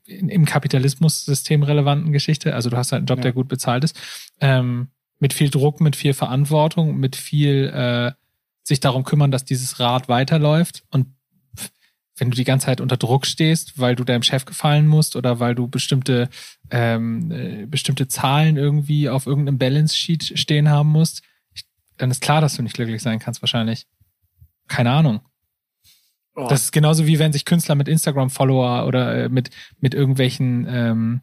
[0.05, 2.55] im Kapitalismus systemrelevanten Geschichte.
[2.55, 3.23] Also du hast halt einen Job, ja.
[3.23, 3.99] der gut bezahlt ist.
[4.39, 4.87] Ähm,
[5.19, 8.11] mit viel Druck, mit viel Verantwortung, mit viel äh,
[8.63, 10.83] sich darum kümmern, dass dieses Rad weiterläuft.
[10.89, 11.07] Und
[12.17, 15.39] wenn du die ganze Zeit unter Druck stehst, weil du deinem Chef gefallen musst oder
[15.39, 16.29] weil du bestimmte
[16.71, 21.23] ähm, äh, bestimmte Zahlen irgendwie auf irgendeinem Balance Sheet stehen haben musst,
[21.97, 23.88] dann ist klar, dass du nicht glücklich sein kannst wahrscheinlich.
[24.67, 25.21] Keine Ahnung.
[26.36, 26.47] Oh.
[26.49, 31.21] Das ist genauso wie wenn sich Künstler mit Instagram-Follower oder äh, mit mit irgendwelchen ähm,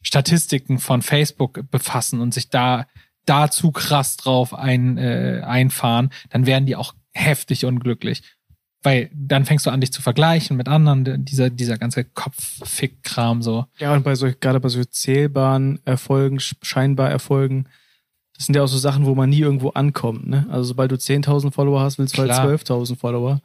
[0.00, 2.86] Statistiken von Facebook befassen und sich da
[3.28, 8.22] da zu krass drauf ein, äh, einfahren, dann werden die auch heftig unglücklich.
[8.82, 13.66] Weil dann fängst du an, dich zu vergleichen mit anderen, dieser, dieser ganze Kopffick-Kram so.
[13.78, 17.68] Ja, und bei so, gerade bei so zählbaren Erfolgen, scheinbar Erfolgen,
[18.38, 20.46] das sind ja auch so Sachen, wo man nie irgendwo ankommt, ne?
[20.48, 23.40] Also sobald du 10.000 Follower hast, willst du halt 12.000 Follower.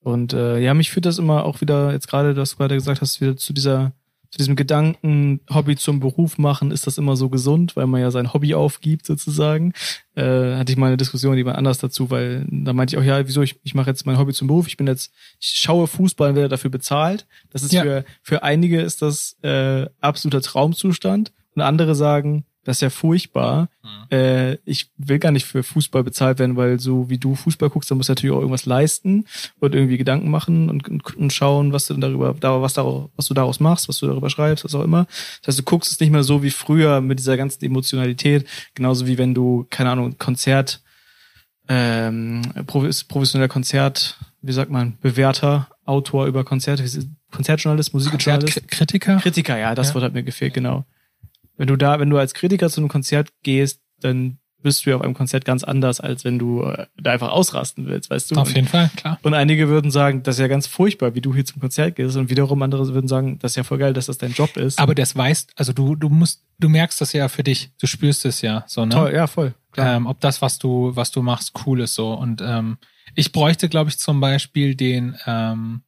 [0.00, 3.02] Und äh, ja, mich führt das immer auch wieder, jetzt gerade, dass du gerade gesagt
[3.02, 3.92] hast, wieder zu dieser
[4.30, 8.12] zu diesem Gedanken, Hobby zum Beruf machen, ist das immer so gesund, weil man ja
[8.12, 9.72] sein Hobby aufgibt sozusagen.
[10.14, 13.26] Äh, hatte ich mal eine Diskussion jemand anders dazu, weil da meinte ich auch, ja,
[13.26, 16.30] wieso, ich, ich mache jetzt mein Hobby zum Beruf, ich bin jetzt, ich schaue Fußball
[16.30, 17.26] und werde dafür bezahlt.
[17.50, 17.82] Das ist ja.
[17.82, 23.68] für, für einige ist das äh, absoluter Traumzustand und andere sagen, das ist ja furchtbar.
[23.82, 24.16] Mhm.
[24.16, 27.90] Äh, ich will gar nicht für Fußball bezahlt werden, weil so wie du Fußball guckst,
[27.90, 29.26] dann musst du natürlich auch irgendwas leisten
[29.60, 33.34] und irgendwie Gedanken machen und, und, und schauen, was du darüber, was, daraus, was du
[33.34, 35.06] daraus machst, was du darüber schreibst, was auch immer.
[35.40, 39.06] Das heißt, du guckst es nicht mehr so wie früher mit dieser ganzen Emotionalität, genauso
[39.06, 40.82] wie wenn du, keine Ahnung, Konzert,
[41.68, 46.84] ähm, professioneller Konzert, wie sagt man, Bewerter, Autor über Konzerte,
[47.30, 48.68] Konzertjournalist, Musikjournalist.
[48.68, 49.16] Kritiker?
[49.18, 49.94] Kritiker, ja, das ja.
[49.94, 50.84] Wort hat mir gefehlt, genau
[51.60, 54.96] wenn du da, wenn du als Kritiker zu einem Konzert gehst, dann bist du ja
[54.96, 58.36] auf einem Konzert ganz anders, als wenn du äh, da einfach ausrasten willst, weißt du?
[58.36, 59.18] Auf jeden Fall, klar.
[59.22, 62.16] Und einige würden sagen, das ist ja ganz furchtbar, wie du hier zum Konzert gehst.
[62.16, 64.78] Und wiederum andere würden sagen, das ist ja voll geil, dass das dein Job ist.
[64.78, 68.24] Aber das weißt, also du, du musst, du merkst das ja für dich, du spürst
[68.24, 68.94] es ja so, ne?
[68.94, 69.52] Toll, ja, voll.
[69.76, 72.14] Ähm, ob das, was du, was du machst, cool ist so.
[72.14, 72.78] Und ähm,
[73.14, 75.82] ich bräuchte, glaube ich, zum Beispiel den, ähm,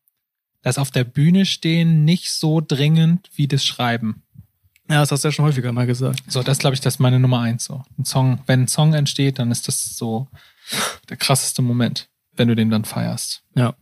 [0.61, 4.23] das auf der Bühne stehen nicht so dringend wie das Schreiben.
[4.89, 6.23] Ja, das hast du ja schon häufiger mal gesagt.
[6.27, 7.65] So, das glaube ich, das ist meine Nummer eins.
[7.65, 7.83] So.
[7.99, 10.29] Ein Song, wenn ein Song entsteht, dann ist das so
[11.09, 13.43] der krasseste Moment, wenn du den dann feierst.
[13.55, 13.75] Ja.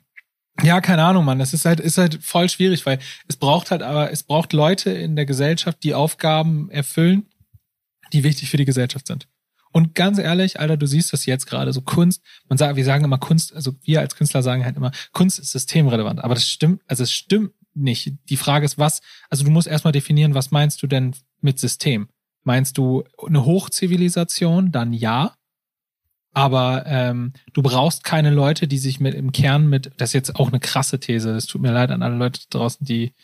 [0.63, 1.39] Ja, keine Ahnung, Mann.
[1.39, 4.91] Das ist halt, ist halt voll schwierig, weil es braucht halt, aber es braucht Leute
[4.91, 7.27] in der Gesellschaft, die Aufgaben erfüllen,
[8.13, 9.27] die wichtig für die Gesellschaft sind.
[9.73, 13.05] Und ganz ehrlich, Alter, du siehst das jetzt gerade, so Kunst, man sagt, wir sagen
[13.05, 16.83] immer Kunst, also wir als Künstler sagen halt immer, Kunst ist systemrelevant, aber das stimmt,
[16.89, 18.13] also es stimmt nicht.
[18.29, 22.09] Die Frage ist, was, also du musst erstmal definieren, was meinst du denn mit System?
[22.43, 24.73] Meinst du eine Hochzivilisation?
[24.73, 25.35] Dann ja.
[26.33, 30.37] Aber ähm, du brauchst keine Leute, die sich mit im Kern mit, das ist jetzt
[30.37, 33.15] auch eine krasse These, das tut mir leid an alle Leute draußen, die,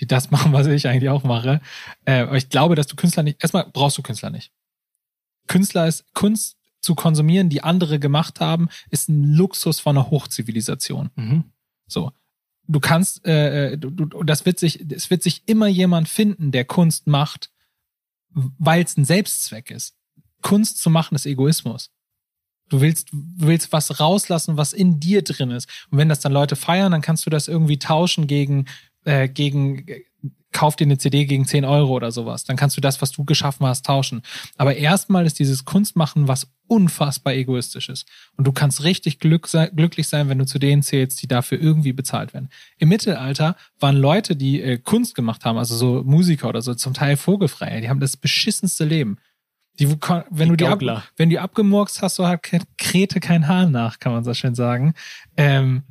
[0.00, 1.60] die das machen, was ich eigentlich auch mache.
[2.04, 4.50] Äh, aber ich glaube, dass du Künstler nicht, erstmal brauchst du Künstler nicht.
[5.46, 11.10] Künstler ist, Kunst zu konsumieren, die andere gemacht haben, ist ein Luxus von einer Hochzivilisation.
[11.16, 11.44] Mhm.
[11.86, 12.12] So.
[12.66, 16.64] Du kannst, äh, du, du, das wird sich, es wird sich immer jemand finden, der
[16.64, 17.50] Kunst macht,
[18.30, 19.94] weil es ein Selbstzweck ist.
[20.42, 21.90] Kunst zu machen ist Egoismus.
[22.68, 25.68] Du willst, du willst was rauslassen, was in dir drin ist.
[25.90, 28.66] Und wenn das dann Leute feiern, dann kannst du das irgendwie tauschen gegen,
[29.04, 30.04] äh, gegen, äh,
[30.52, 32.44] kauf dir eine CD gegen 10 Euro oder sowas.
[32.44, 34.22] Dann kannst du das, was du geschaffen hast, tauschen.
[34.56, 38.06] Aber erstmal ist dieses Kunstmachen was unfassbar egoistisch ist.
[38.36, 41.60] Und du kannst richtig Glück sei, glücklich sein, wenn du zu denen zählst, die dafür
[41.60, 42.48] irgendwie bezahlt werden.
[42.78, 46.94] Im Mittelalter waren Leute, die äh, Kunst gemacht haben, also so Musiker oder so, zum
[46.94, 47.80] Teil vogelfrei.
[47.80, 49.18] Die haben das beschissenste Leben.
[49.80, 50.80] Die, wenn, Die du die ab,
[51.16, 52.42] wenn du die abgemurkst hast, so hat
[52.78, 54.94] Krete kein Haar nach, kann man so schön sagen.
[55.36, 55.82] Ähm,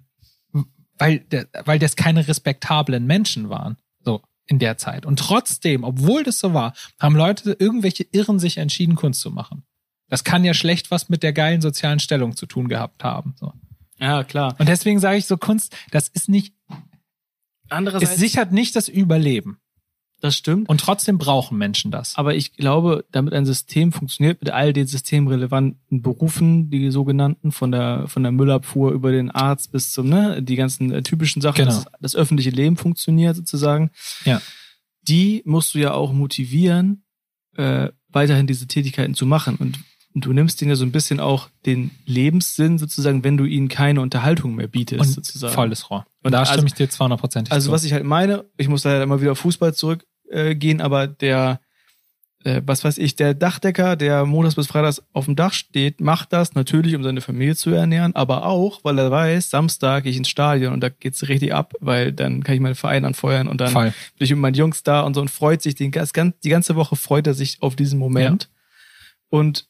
[0.98, 1.26] weil,
[1.66, 3.78] weil das keine respektablen Menschen waren.
[4.46, 5.06] In der Zeit.
[5.06, 9.64] Und trotzdem, obwohl das so war, haben Leute, irgendwelche Irren sich entschieden, Kunst zu machen.
[10.10, 13.36] Das kann ja schlecht was mit der geilen sozialen Stellung zu tun gehabt haben.
[13.40, 13.54] So.
[14.00, 14.56] Ja, klar.
[14.60, 16.54] Und deswegen sage ich so, Kunst, das ist nicht,
[17.70, 19.60] Andererseits, es sichert nicht das Überleben.
[20.24, 20.70] Das stimmt.
[20.70, 22.16] Und trotzdem brauchen Menschen das.
[22.16, 27.72] Aber ich glaube, damit ein System funktioniert, mit all den systemrelevanten Berufen, die sogenannten, von
[27.72, 31.58] der, von der Müllabfuhr über den Arzt bis zum, ne, die ganzen äh, typischen Sachen,
[31.66, 31.72] Genau.
[31.76, 33.92] dass das öffentliche Leben funktioniert sozusagen.
[34.26, 34.42] Ja.
[35.08, 37.04] Die musst du ja auch motivieren,
[37.58, 39.58] äh, weiterhin diese Tätigkeiten zu machen.
[39.58, 39.80] Und
[40.16, 44.00] du nimmst denen ja so ein bisschen auch den Lebenssinn sozusagen, wenn du ihnen keine
[44.02, 45.54] Unterhaltung mehr bietest, Und sozusagen.
[45.54, 46.06] volles Rohr.
[46.24, 47.72] Und da also- stimme ich dir 200%ig Also zu.
[47.74, 51.08] was ich halt meine, ich muss leider immer wieder auf Fußball zurückgehen, äh, gehen, aber
[51.08, 51.60] der,
[52.44, 56.34] äh, was weiß ich, der Dachdecker, der montags bis freitags auf dem Dach steht, macht
[56.34, 60.18] das natürlich, um seine Familie zu ernähren, aber auch, weil er weiß, Samstag gehe ich
[60.18, 63.62] ins Stadion und da geht's richtig ab, weil dann kann ich meinen Verein anfeuern und
[63.62, 63.94] dann Voll.
[64.18, 66.76] bin ich mit meinen Jungs da und so und freut sich, den, das die ganze
[66.76, 68.50] Woche freut er sich auf diesen Moment.
[69.30, 69.68] Und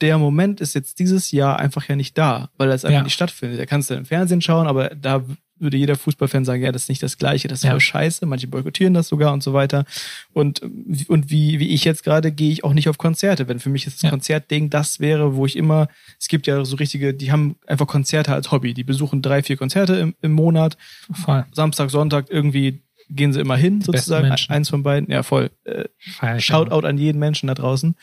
[0.00, 3.02] der Moment ist jetzt dieses Jahr einfach ja nicht da, weil das einfach Ja.
[3.04, 3.60] nicht stattfindet.
[3.60, 5.24] Da kannst du im Fernsehen schauen, aber da
[5.58, 7.70] würde jeder Fußballfan sagen, ja, das ist nicht das Gleiche, das ist Ja.
[7.70, 9.84] voll scheiße, manche boykottieren das sogar und so weiter.
[10.32, 10.62] Und,
[11.08, 13.46] und wie, wie ich jetzt gerade gehe ich auch nicht auf Konzerte.
[13.48, 14.10] Wenn für mich das Ja.
[14.10, 15.88] Konzertding das wäre, wo ich immer,
[16.18, 18.74] es gibt ja so richtige, die haben einfach Konzerte als Hobby.
[18.74, 20.76] Die besuchen drei, vier Konzerte im, im Monat.
[21.12, 21.44] Voll.
[21.52, 24.34] Samstag, Sonntag irgendwie gehen sie immer hin, besten sozusagen.
[24.48, 25.10] Eins von beiden.
[25.10, 25.50] Ja, voll.
[25.64, 25.84] Äh,
[26.40, 27.94] Shoutout an jeden Menschen da draußen.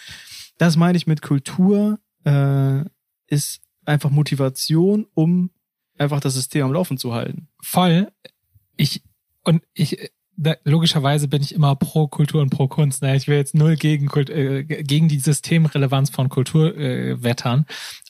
[0.57, 2.81] Das meine ich mit Kultur, äh,
[3.27, 5.49] ist einfach Motivation, um
[6.01, 7.47] einfach das System am Laufen zu halten.
[7.61, 8.11] voll.
[8.77, 9.03] Ich
[9.43, 10.11] und ich
[10.63, 13.01] logischerweise bin ich immer pro Kultur und pro Kunst.
[13.01, 13.15] Ne?
[13.15, 17.65] Ich will jetzt null gegen Kult, äh, gegen die Systemrelevanz von Kultur äh, wettern.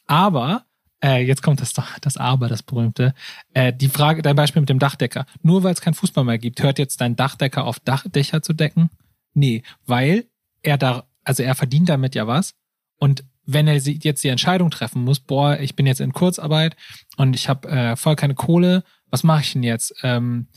[0.08, 0.66] Aber
[1.04, 3.14] äh, jetzt kommt das das Aber, das berühmte.
[3.54, 5.26] Äh, die Frage, dein Beispiel mit dem Dachdecker.
[5.42, 8.90] Nur weil es keinen Fußball mehr gibt, hört jetzt dein Dachdecker auf Dachdächer zu decken?
[9.34, 10.26] Nee, weil
[10.62, 12.54] er da, also er verdient damit ja was.
[12.98, 13.24] Und
[13.54, 16.76] wenn er jetzt die Entscheidung treffen muss, boah, ich bin jetzt in Kurzarbeit
[17.18, 19.94] und ich habe äh, voll keine Kohle, was mache ich denn jetzt?
[20.04, 20.48] Ähm,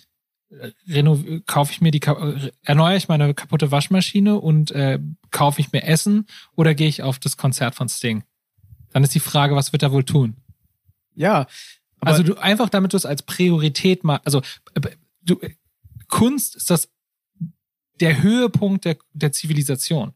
[1.47, 2.01] kaufe ich mir die
[2.63, 7.19] erneuere ich meine kaputte Waschmaschine und äh, kaufe ich mir Essen oder gehe ich auf
[7.19, 8.23] das Konzert von Sting?
[8.93, 10.37] Dann ist die Frage, was wird er wohl tun?
[11.15, 11.47] Ja.
[12.01, 14.43] Also du einfach, damit du es als Priorität mal, also
[14.75, 14.81] äh,
[15.23, 15.41] du,
[16.09, 16.89] Kunst ist das
[18.01, 20.13] der Höhepunkt der, der Zivilisation.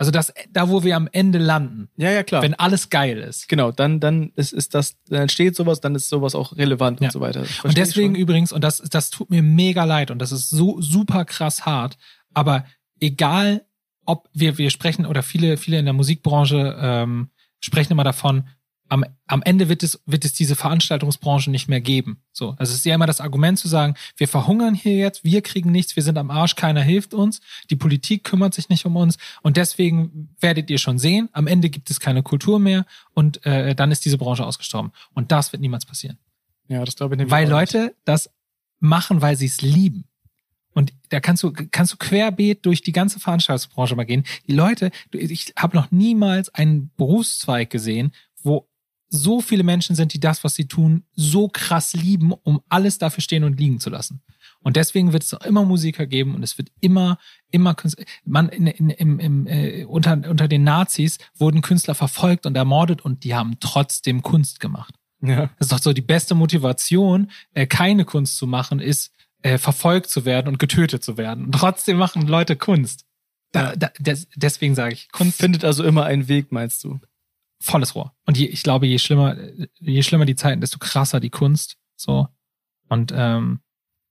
[0.00, 2.40] Also das, da wo wir am Ende landen, ja, ja, klar.
[2.40, 3.48] wenn alles geil ist.
[3.50, 7.08] genau, dann, dann ist, ist das, dann entsteht sowas, dann ist sowas auch relevant Ja.
[7.08, 7.44] und so weiter.
[7.64, 11.26] Und deswegen übrigens, und das, das tut mir mega leid und das ist so super
[11.26, 11.98] krass hart,
[12.32, 12.64] aber
[12.98, 13.66] egal,
[14.06, 17.28] ob wir, wir sprechen oder viele, viele in der Musikbranche ähm,
[17.60, 18.48] sprechen immer davon,
[18.90, 22.22] am, am Ende wird es, wird es diese Veranstaltungsbranche nicht mehr geben.
[22.32, 25.42] So, also es ist ja immer das Argument zu sagen, wir verhungern hier jetzt, wir
[25.42, 28.96] kriegen nichts, wir sind am Arsch, keiner hilft uns, die Politik kümmert sich nicht um
[28.96, 33.46] uns und deswegen werdet ihr schon sehen, am Ende gibt es keine Kultur mehr und
[33.46, 34.90] äh, dann ist diese Branche ausgestorben.
[35.14, 36.18] Und das wird niemals passieren.
[36.68, 37.72] Ja, das glaube ich nämlich Weil auch nicht.
[37.72, 38.30] Leute das
[38.80, 40.04] machen, weil sie es lieben.
[40.72, 44.24] Und da kannst du, kannst du querbeet durch die ganze Veranstaltungsbranche mal gehen.
[44.46, 48.69] Die Leute, ich habe noch niemals einen Berufszweig gesehen, wo
[49.10, 53.22] so viele Menschen sind, die das, was sie tun, so krass lieben, um alles dafür
[53.22, 54.22] stehen und liegen zu lassen.
[54.60, 57.18] Und deswegen wird es auch immer Musiker geben und es wird immer,
[57.50, 58.04] immer Künstler.
[58.24, 63.02] Man in, in, im, im, äh, unter, unter den Nazis wurden Künstler verfolgt und ermordet
[63.02, 64.94] und die haben trotzdem Kunst gemacht.
[65.22, 65.50] Ja.
[65.58, 70.10] Das ist doch so die beste Motivation, äh, keine Kunst zu machen, ist äh, verfolgt
[70.10, 71.46] zu werden und getötet zu werden.
[71.46, 73.06] Und trotzdem machen Leute Kunst.
[73.52, 77.00] Da, da, des, deswegen sage ich, Kunst Findet also immer einen Weg, meinst du?
[77.60, 78.14] Volles Rohr.
[78.26, 79.36] Und je, ich glaube, je schlimmer,
[79.78, 81.76] je schlimmer die Zeiten, desto krasser die Kunst.
[81.96, 82.28] So.
[82.88, 83.60] Und ähm,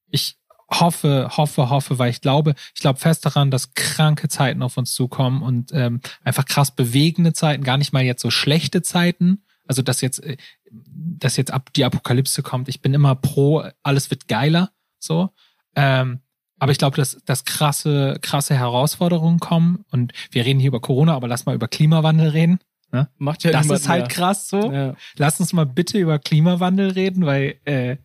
[0.07, 0.38] ich
[0.69, 4.93] hoffe, hoffe, hoffe, weil ich glaube, ich glaube fest daran, dass kranke Zeiten auf uns
[4.93, 9.43] zukommen und ähm, einfach krass bewegende Zeiten, gar nicht mal jetzt so schlechte Zeiten.
[9.65, 10.38] Also dass jetzt, äh,
[10.71, 12.69] dass jetzt ab die Apokalypse kommt.
[12.69, 15.29] Ich bin immer pro, alles wird geiler, so.
[15.75, 16.21] Ähm,
[16.59, 19.85] aber ich glaube, dass, dass krasse, krasse Herausforderungen kommen.
[19.91, 22.59] Und wir reden hier über Corona, aber lass mal über Klimawandel reden.
[22.91, 23.10] Ne?
[23.17, 24.10] Macht ja das ist halt mehr.
[24.10, 24.71] krass so.
[24.71, 24.95] Ja.
[25.17, 27.97] Lass uns mal bitte über Klimawandel reden, weil äh,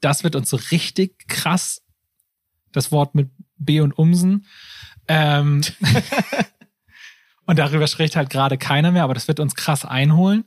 [0.00, 1.82] das wird uns so richtig krass.
[2.72, 4.46] Das Wort mit B und Umsen.
[5.08, 5.62] Ähm,
[7.46, 10.44] und darüber spricht halt gerade keiner mehr, aber das wird uns krass einholen.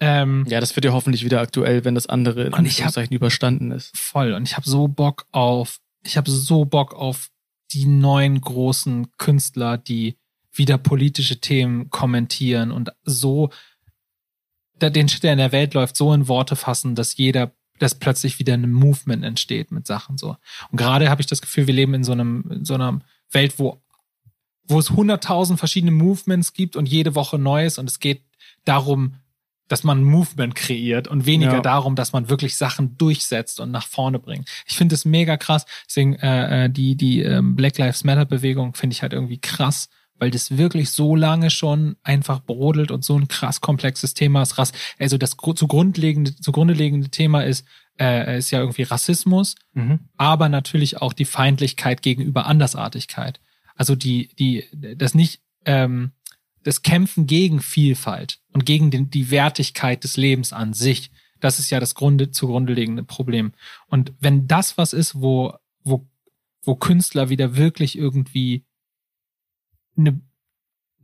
[0.00, 3.96] Ähm, ja, das wird ja hoffentlich wieder aktuell, wenn das andere in Anführungszeichen überstanden ist.
[3.96, 4.32] voll.
[4.32, 7.28] Und ich habe so Bock auf, ich habe so Bock auf
[7.70, 10.18] die neuen großen Künstler, die
[10.52, 13.50] wieder politische Themen kommentieren und so
[14.80, 18.38] den Shit, der in der Welt läuft, so in Worte fassen, dass jeder, dass plötzlich
[18.38, 20.36] wieder ein Movement entsteht mit Sachen so.
[20.70, 23.58] Und gerade habe ich das Gefühl, wir leben in so einem, in so einer Welt,
[23.58, 23.80] wo,
[24.64, 28.24] wo es hunderttausend verschiedene Movements gibt und jede Woche Neues und es geht
[28.64, 29.14] darum,
[29.68, 31.60] dass man ein Movement kreiert und weniger Ja.
[31.60, 34.48] darum, dass man wirklich Sachen durchsetzt und nach vorne bringt.
[34.66, 35.64] Ich finde es mega krass.
[35.88, 39.88] Deswegen äh, äh, die die ähm, Black Lives Matter Bewegung finde ich halt irgendwie krass,
[40.22, 44.56] weil das wirklich so lange schon einfach brodelt und so ein krass komplexes Thema ist.
[44.56, 47.66] Rass also das gru- zugrunde liegende zugrunde liegende Thema ist
[47.98, 49.56] äh, ist ja irgendwie Rassismus,
[50.16, 53.40] aber natürlich auch die Feindlichkeit gegenüber Andersartigkeit.
[53.74, 54.64] Also die, die,
[54.96, 56.12] das nicht, ähm,
[56.62, 61.10] das Kämpfen gegen Vielfalt und gegen den, die Wertigkeit des Lebens an sich.
[61.40, 63.54] Das ist ja das Grunde, zugrunde liegende Problem.
[63.88, 66.06] Und wenn das was ist, wo, wo,
[66.62, 68.64] wo Künstler wieder wirklich irgendwie
[69.96, 70.20] eine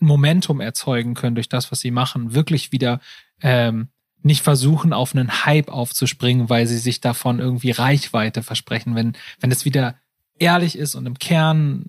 [0.00, 3.00] Momentum erzeugen können durch das, was sie machen, wirklich wieder
[3.40, 3.88] ähm,
[4.22, 8.94] nicht versuchen, auf einen Hype aufzuspringen, weil sie sich davon irgendwie Reichweite versprechen.
[8.94, 9.96] Wenn, wenn es wieder
[10.38, 11.86] ehrlich ist und im Kern,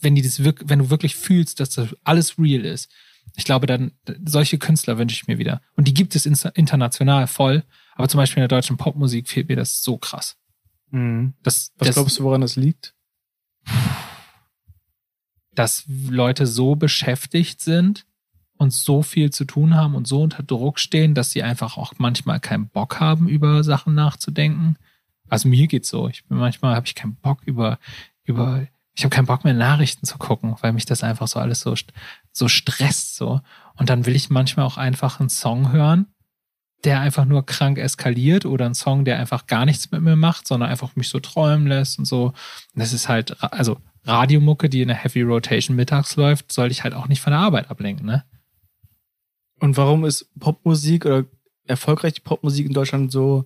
[0.00, 2.90] wenn die das wirklich, wenn du wirklich fühlst, dass das alles real ist,
[3.36, 3.92] ich glaube, dann
[4.24, 5.62] solche Künstler wünsche ich mir wieder.
[5.76, 9.56] Und die gibt es international voll, aber zum Beispiel in der deutschen Popmusik fehlt mir
[9.56, 10.36] das so krass.
[10.90, 11.34] Mhm.
[11.42, 12.94] Das, Was das, glaubst du, woran das liegt?
[15.54, 18.06] Dass Leute so beschäftigt sind
[18.56, 21.94] und so viel zu tun haben und so unter Druck stehen, dass sie einfach auch
[21.98, 24.76] manchmal keinen Bock haben, über Sachen nachzudenken.
[25.28, 26.08] Also mir geht's so.
[26.08, 27.78] Ich bin manchmal habe ich keinen Bock über
[28.24, 31.60] über ich habe keinen Bock mehr Nachrichten zu gucken, weil mich das einfach so alles
[31.60, 31.74] so
[32.30, 33.40] so stresst so.
[33.76, 36.06] Und dann will ich manchmal auch einfach einen Song hören,
[36.84, 40.48] der einfach nur krank eskaliert oder einen Song, der einfach gar nichts mit mir macht,
[40.48, 42.32] sondern einfach mich so träumen lässt und so.
[42.74, 46.94] Das ist halt, also Radiomucke, die in der Heavy Rotation mittags läuft, sollte ich halt
[46.94, 48.24] auch nicht von der Arbeit ablenken, ne?
[49.60, 51.24] Und warum ist Popmusik oder
[51.66, 53.44] erfolgreiche Popmusik in Deutschland so,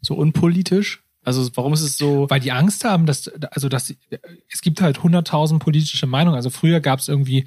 [0.00, 1.04] so unpolitisch?
[1.22, 2.28] Also warum ist es so.
[2.28, 3.94] Weil die Angst haben, dass, also dass
[4.50, 6.34] es gibt halt hunderttausend politische Meinungen.
[6.34, 7.46] Also früher gab es irgendwie,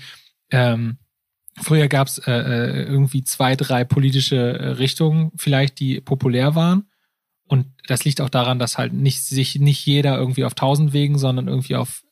[0.49, 0.97] ähm,
[1.61, 6.89] früher gab es äh, äh, irgendwie zwei, drei politische äh, Richtungen, vielleicht, die populär waren.
[7.47, 11.17] Und das liegt auch daran, dass halt nicht sich nicht jeder irgendwie auf tausend Wegen,
[11.17, 12.03] sondern irgendwie auf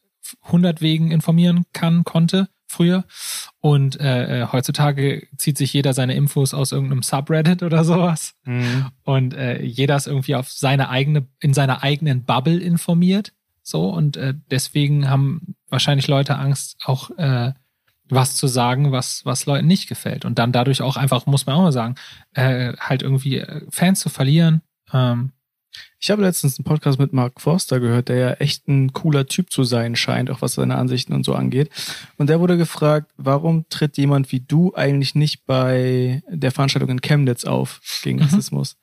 [0.43, 3.05] 100 Wegen informieren kann, konnte früher.
[3.59, 8.35] Und äh, äh, heutzutage zieht sich jeder seine Infos aus irgendeinem Subreddit oder sowas.
[8.45, 8.87] Mhm.
[9.03, 13.33] Und äh, jeder ist irgendwie auf seine eigene, in seiner eigenen Bubble informiert.
[13.61, 17.53] So, und äh, deswegen haben wahrscheinlich Leute Angst, auch äh,
[18.09, 20.25] was zu sagen, was, was Leuten nicht gefällt.
[20.25, 21.95] Und dann dadurch auch einfach, muss man auch mal sagen,
[22.33, 24.61] äh, halt irgendwie äh, Fans zu verlieren.
[24.93, 25.31] Ähm,
[25.99, 29.51] Ich habe letztens einen Podcast mit Mark Forster gehört, der ja echt ein cooler Typ
[29.51, 31.69] zu sein scheint, auch was seine Ansichten und so angeht.
[32.17, 37.01] Und der wurde gefragt, warum tritt jemand wie du eigentlich nicht bei der Veranstaltung in
[37.01, 38.25] Chemnitz auf gegen Mhm.
[38.25, 38.75] Rassismus?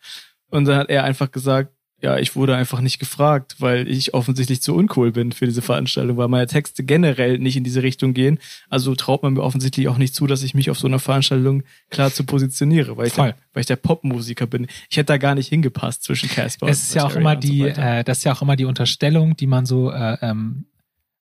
[0.48, 4.62] Und dann hat er einfach gesagt, ja, ich wurde einfach nicht gefragt, weil ich offensichtlich
[4.62, 8.38] zu uncool bin für diese Veranstaltung, weil meine Texte generell nicht in diese Richtung gehen.
[8.68, 11.62] Also traut man mir offensichtlich auch nicht zu, dass ich mich auf so einer Veranstaltung
[11.90, 13.28] klar zu positioniere, weil ich, Voll.
[13.28, 14.66] der, weil ich der Popmusiker bin.
[14.88, 17.50] Ich hätte da gar nicht hingepasst zwischen Casper es ist ja auch immer und so
[17.50, 17.98] die, weiter.
[17.98, 20.64] äh, das ist ja auch immer die Unterstellung, die man so äh, ähm,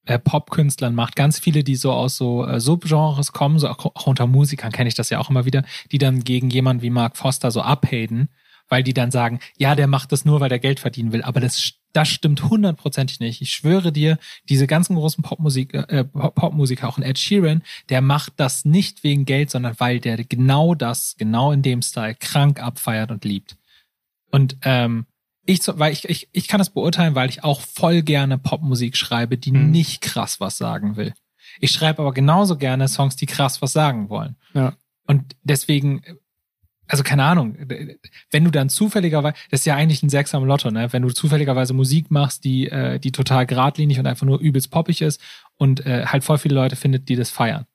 [0.05, 1.15] äh, Popkünstlern macht.
[1.15, 4.87] Ganz viele, die so aus so äh, Subgenres kommen, so auch, auch unter Musikern kenne
[4.87, 8.29] ich das ja auch immer wieder, die dann gegen jemanden wie Mark Foster so abhaten,
[8.69, 11.23] weil die dann sagen, ja, der macht das nur, weil der Geld verdienen will.
[11.23, 13.41] Aber das, das stimmt hundertprozentig nicht.
[13.41, 18.01] Ich schwöre dir, diese ganzen großen Popmusik, äh, Pop- Popmusiker, auch ein Ed Sheeran, der
[18.01, 22.61] macht das nicht wegen Geld, sondern weil der genau das, genau in dem Style krank
[22.61, 23.57] abfeiert und liebt.
[24.31, 25.05] Und ähm,
[25.45, 29.37] ich, weil ich, ich, ich kann das beurteilen, weil ich auch voll gerne Popmusik schreibe,
[29.39, 29.71] die Mhm.
[29.71, 31.13] nicht krass was sagen will.
[31.59, 34.35] Ich schreibe aber genauso gerne Songs, die krass was sagen wollen.
[34.53, 34.73] Ja.
[35.07, 36.03] Und deswegen
[36.89, 37.55] also keine Ahnung,
[38.31, 40.91] wenn du dann zufälligerweise, das ist ja eigentlich ein Sechser am Lotto, ne?
[40.91, 45.01] Wenn du zufälligerweise Musik machst, die, äh, die total geradlinig und einfach nur übelst poppig
[45.01, 45.21] ist
[45.55, 47.65] und äh, halt voll viele Leute findet, die das feiern.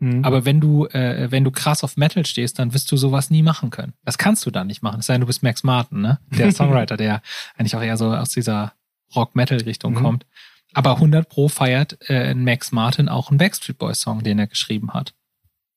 [0.00, 0.24] Mhm.
[0.24, 3.42] Aber wenn du, äh, wenn du krass auf Metal stehst, dann wirst du sowas nie
[3.42, 3.92] machen können.
[4.04, 5.00] Das kannst du dann nicht machen.
[5.00, 6.18] Es sei denn, du bist Max Martin, ne?
[6.30, 7.22] Der Songwriter, der
[7.56, 8.72] eigentlich auch eher so aus dieser
[9.14, 10.02] Rock-Metal-Richtung Mhm.
[10.02, 10.26] kommt.
[10.72, 14.92] Aber 100 Pro feiert äh, Max Martin auch einen Backstreet Boys Song, den er geschrieben
[14.92, 15.14] hat.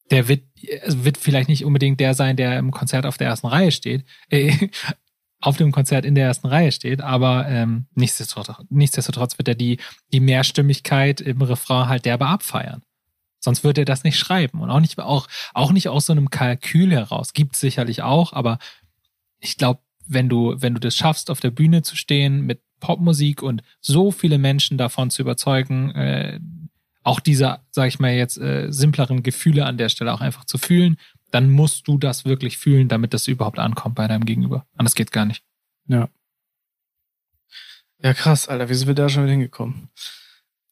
[0.10, 0.46] Der wird,
[0.84, 4.06] also wird vielleicht nicht unbedingt der sein, der im Konzert auf der ersten Reihe steht,
[4.30, 4.70] äh,
[5.40, 9.78] auf dem Konzert in der ersten Reihe steht, aber ähm, nichtsdestotrotz, nichtsdestotrotz wird er die,
[10.12, 12.82] die Mehrstimmigkeit im Refrain halt derbe abfeiern.
[13.40, 16.32] Sonst würde er das nicht schreiben und auch nicht, auch, auch nicht aus so einem
[16.32, 17.34] Kalkül heraus.
[17.34, 18.58] Gibt sicherlich auch, aber
[19.40, 23.44] ich glaube, wenn du, wenn du das schaffst, auf der Bühne zu stehen mit Popmusik
[23.44, 26.40] und so viele Menschen davon zu überzeugen, äh,
[27.08, 30.58] auch diese, sag ich mal jetzt, äh, simpleren Gefühle an der Stelle auch einfach zu
[30.58, 30.98] fühlen,
[31.32, 34.66] dann musst du das wirklich fühlen, damit das überhaupt ankommt bei deinem Gegenüber.
[34.76, 35.44] Anders geht gar nicht.
[35.88, 36.10] Ja.
[38.04, 39.90] Ja, krass, Alter, wie sind wir da schon wieder hingekommen?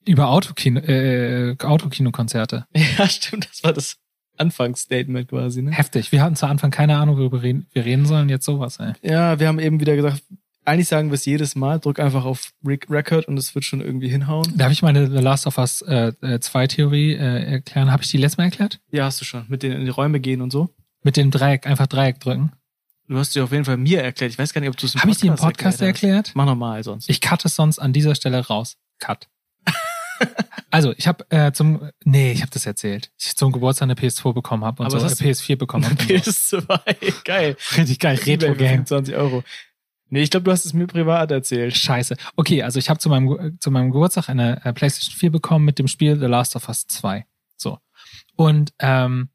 [0.06, 2.68] Über Autokino, äh, Autokinokonzerte.
[2.98, 3.98] Ja, stimmt, das war das
[4.38, 5.72] Anfangsstatement quasi, ne?
[5.72, 6.12] Heftig.
[6.12, 8.28] Wir hatten zu Anfang keine Ahnung, worüber wir reden sollen.
[8.28, 8.94] Jetzt sowas, ey.
[9.02, 10.22] Ja, wir haben eben wieder gesagt,
[10.66, 13.82] eigentlich sagen wir es jedes Mal, drück einfach auf Rec- Record und es wird schon
[13.82, 14.58] irgendwie hinhauen.
[14.58, 17.92] Darf ich meine The Last of Us 2 äh, zwei Theorie äh, erklären?
[17.92, 18.80] Habe ich die letztes Mal erklärt?
[18.92, 19.46] Ja, hast du schon.
[19.48, 20.70] Mit denen in die Räume gehen und so.
[21.04, 22.52] Mit dem Dreieck, einfach Dreieck drücken.
[23.08, 24.32] Du hast sie auf jeden Fall mir erklärt.
[24.32, 26.32] Ich weiß gar nicht, ob du es im Habe ich die im Podcast erklärt erklärt?
[26.36, 27.10] Mach nochmal sonst.
[27.10, 28.78] Ich cutte es sonst an dieser Stelle raus.
[29.00, 29.28] Cut.
[30.72, 33.12] also, ich habe äh, zum, nee, ich habe das erzählt.
[33.20, 35.96] Ich zum Geburtstag eine PS2 bekommen habe und Aber so eine hast PS4 bekommen habe.
[36.04, 37.56] PS2, geil.
[37.78, 38.86] Richtig geil, Retro Game.
[38.88, 39.44] 25 Euro.
[40.10, 41.76] Nee, ich glaube, du hast es mir privat erzählt.
[41.76, 42.16] Scheiße.
[42.36, 45.80] Okay, also ich habe zu meinem, zu meinem Geburtstag eine äh, PlayStation 4 bekommen mit
[45.80, 47.26] dem Spiel The Last of Us 2.
[47.58, 47.80] So.
[48.36, 49.30] Und ähm,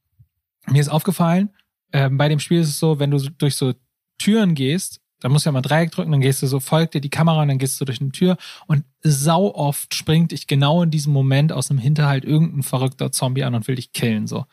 [0.66, 1.50] mir ist aufgefallen,
[1.92, 3.74] ähm, bei dem Spiel ist es so, wenn du durch so
[4.18, 7.00] Türen gehst, dann musst du ja mal Dreieck drücken, dann gehst du so, folgt dir
[7.00, 10.82] die Kamera und dann gehst du durch eine Tür und sau oft springt dich genau
[10.82, 14.46] in diesem Moment aus dem Hinterhalt irgendein verrückter Zombie an und will dich killen, so.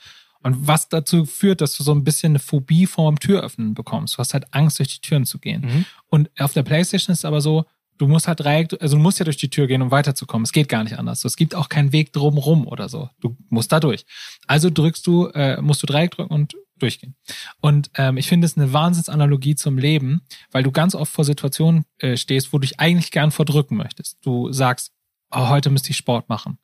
[0.47, 4.15] Und was dazu führt, dass du so ein bisschen eine Phobie vorm Türöffnen bekommst.
[4.15, 5.61] Du hast halt Angst, durch die Türen zu gehen.
[5.61, 5.85] Mhm.
[6.07, 7.65] Und auf der Playstation ist es aber so,
[7.97, 10.45] du musst halt Dreieck, also du musst ja durch die Tür gehen, um weiterzukommen.
[10.45, 11.25] Es geht gar nicht anders.
[11.25, 13.09] Es gibt auch keinen Weg drumrum oder so.
[13.19, 14.05] Du musst da durch.
[14.47, 17.17] Also drückst du, äh, musst du Dreieck drücken und durchgehen.
[17.59, 20.21] Und ähm, ich finde es eine Wahnsinnsanalogie zum Leben,
[20.51, 24.17] weil du ganz oft vor Situationen äh, stehst, wo du dich eigentlich gern verdrücken möchtest.
[24.21, 24.93] Du sagst,
[25.29, 26.57] oh, heute müsste ich Sport machen.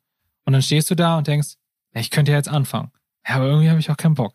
[0.46, 1.56] Und dann stehst du da und denkst,
[1.92, 2.90] ich könnte ja jetzt anfangen.
[3.28, 4.34] Ja, aber irgendwie habe ich auch keinen Bock.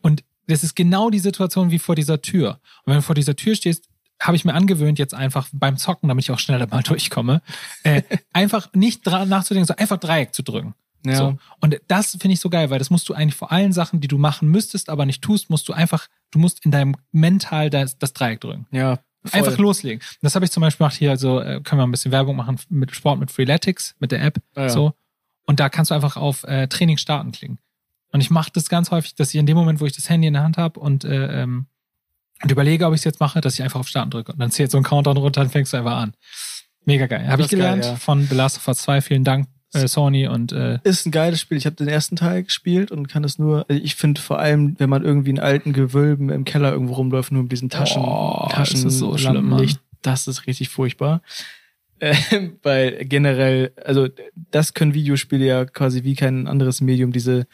[0.00, 2.60] Und das ist genau die Situation wie vor dieser Tür.
[2.84, 3.88] Und wenn du vor dieser Tür stehst,
[4.20, 7.40] habe ich mir angewöhnt, jetzt einfach beim Zocken, damit ich auch schneller mal durchkomme,
[7.84, 8.02] äh,
[8.32, 10.74] einfach nicht dran nachzudenken, sondern einfach Dreieck zu drücken.
[11.04, 11.16] Ja.
[11.16, 11.38] So.
[11.60, 14.08] Und das finde ich so geil, weil das musst du eigentlich vor allen Sachen, die
[14.08, 17.98] du machen müsstest, aber nicht tust, musst du einfach, du musst in deinem Mental das,
[17.98, 18.66] das Dreieck drücken.
[18.70, 18.98] Ja.
[19.24, 19.40] voll.
[19.40, 20.02] Einfach loslegen.
[20.20, 22.60] Das habe ich zum Beispiel gemacht hier, also äh, können wir ein bisschen Werbung machen
[22.68, 24.42] mit Sport mit Freeletics, mit der App.
[24.54, 24.68] Ah, ja.
[24.68, 24.92] So.
[25.46, 27.58] Und da kannst du einfach auf äh, Training starten klicken.
[28.12, 30.26] Und ich mache das ganz häufig, dass ich in dem Moment, wo ich das Handy
[30.26, 31.66] in der Hand habe und, äh, ähm,
[32.42, 34.32] und überlege, ob ich es jetzt mache, dass ich einfach auf Starten drücke.
[34.32, 36.14] Und dann zählt so ein Countdown runter und fängst du einfach an.
[36.84, 37.28] Mega geil.
[37.28, 37.96] Habe ich ist geil, gelernt ja.
[37.96, 39.02] von The Last of Us 2.
[39.02, 40.26] Vielen Dank, äh, Sony.
[40.26, 41.58] Und äh, Ist ein geiles Spiel.
[41.58, 43.66] Ich habe den ersten Teil gespielt und kann es nur.
[43.68, 47.32] also Ich finde vor allem, wenn man irgendwie in alten Gewölben im Keller irgendwo rumläuft,
[47.32, 49.70] nur mit diesen Taschen, Oh, Taschen, das ist so schlimm, Mann.
[50.02, 51.22] Das ist richtig furchtbar.
[52.02, 54.08] Ähm, weil generell, also
[54.50, 57.46] das können Videospiele ja quasi wie kein anderes Medium diese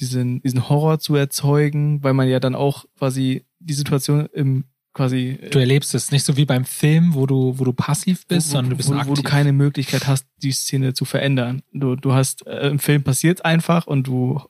[0.00, 4.64] diesen diesen Horror zu erzeugen, weil man ja dann auch quasi die Situation im
[4.94, 8.48] quasi du erlebst es nicht so wie beim Film, wo du, wo du passiv bist,
[8.48, 9.10] wo, sondern du bist wo, aktiv.
[9.10, 11.62] wo du keine Möglichkeit hast, die Szene zu verändern.
[11.72, 14.40] Du, du hast äh, im Film passiert einfach und du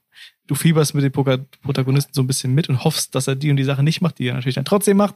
[0.46, 3.56] du fieberst mit dem Protagonisten so ein bisschen mit und hoffst, dass er die und
[3.56, 5.14] die Sache nicht macht, die er natürlich dann trotzdem macht.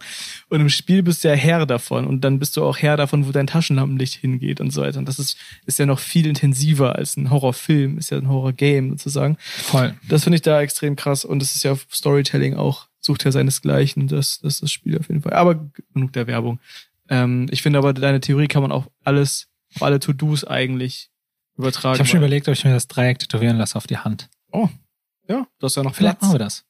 [0.48, 3.26] Und im Spiel bist du ja Herr davon und dann bist du auch Herr davon,
[3.26, 4.98] wo dein Taschenlampenlicht hingeht und so weiter.
[4.98, 8.90] Und das ist ist ja noch viel intensiver als ein Horrorfilm, ist ja ein Horrorgame
[8.90, 9.36] sozusagen.
[9.40, 9.94] Voll.
[10.08, 14.08] Das finde ich da extrem krass und es ist ja Storytelling auch, sucht ja seinesgleichen,
[14.08, 15.34] das, das ist das Spiel auf jeden Fall.
[15.34, 16.60] Aber genug der Werbung.
[17.08, 21.10] Ähm, ich finde aber, deine Theorie kann man auch alles, auf alle To-Dos eigentlich
[21.56, 21.94] übertragen.
[21.94, 24.28] Ich habe schon überlegt, ob ich mir das Dreieck tätowieren lasse auf die Hand.
[25.28, 26.64] Ja, du hast ja noch Vielleicht Platz machen wir das.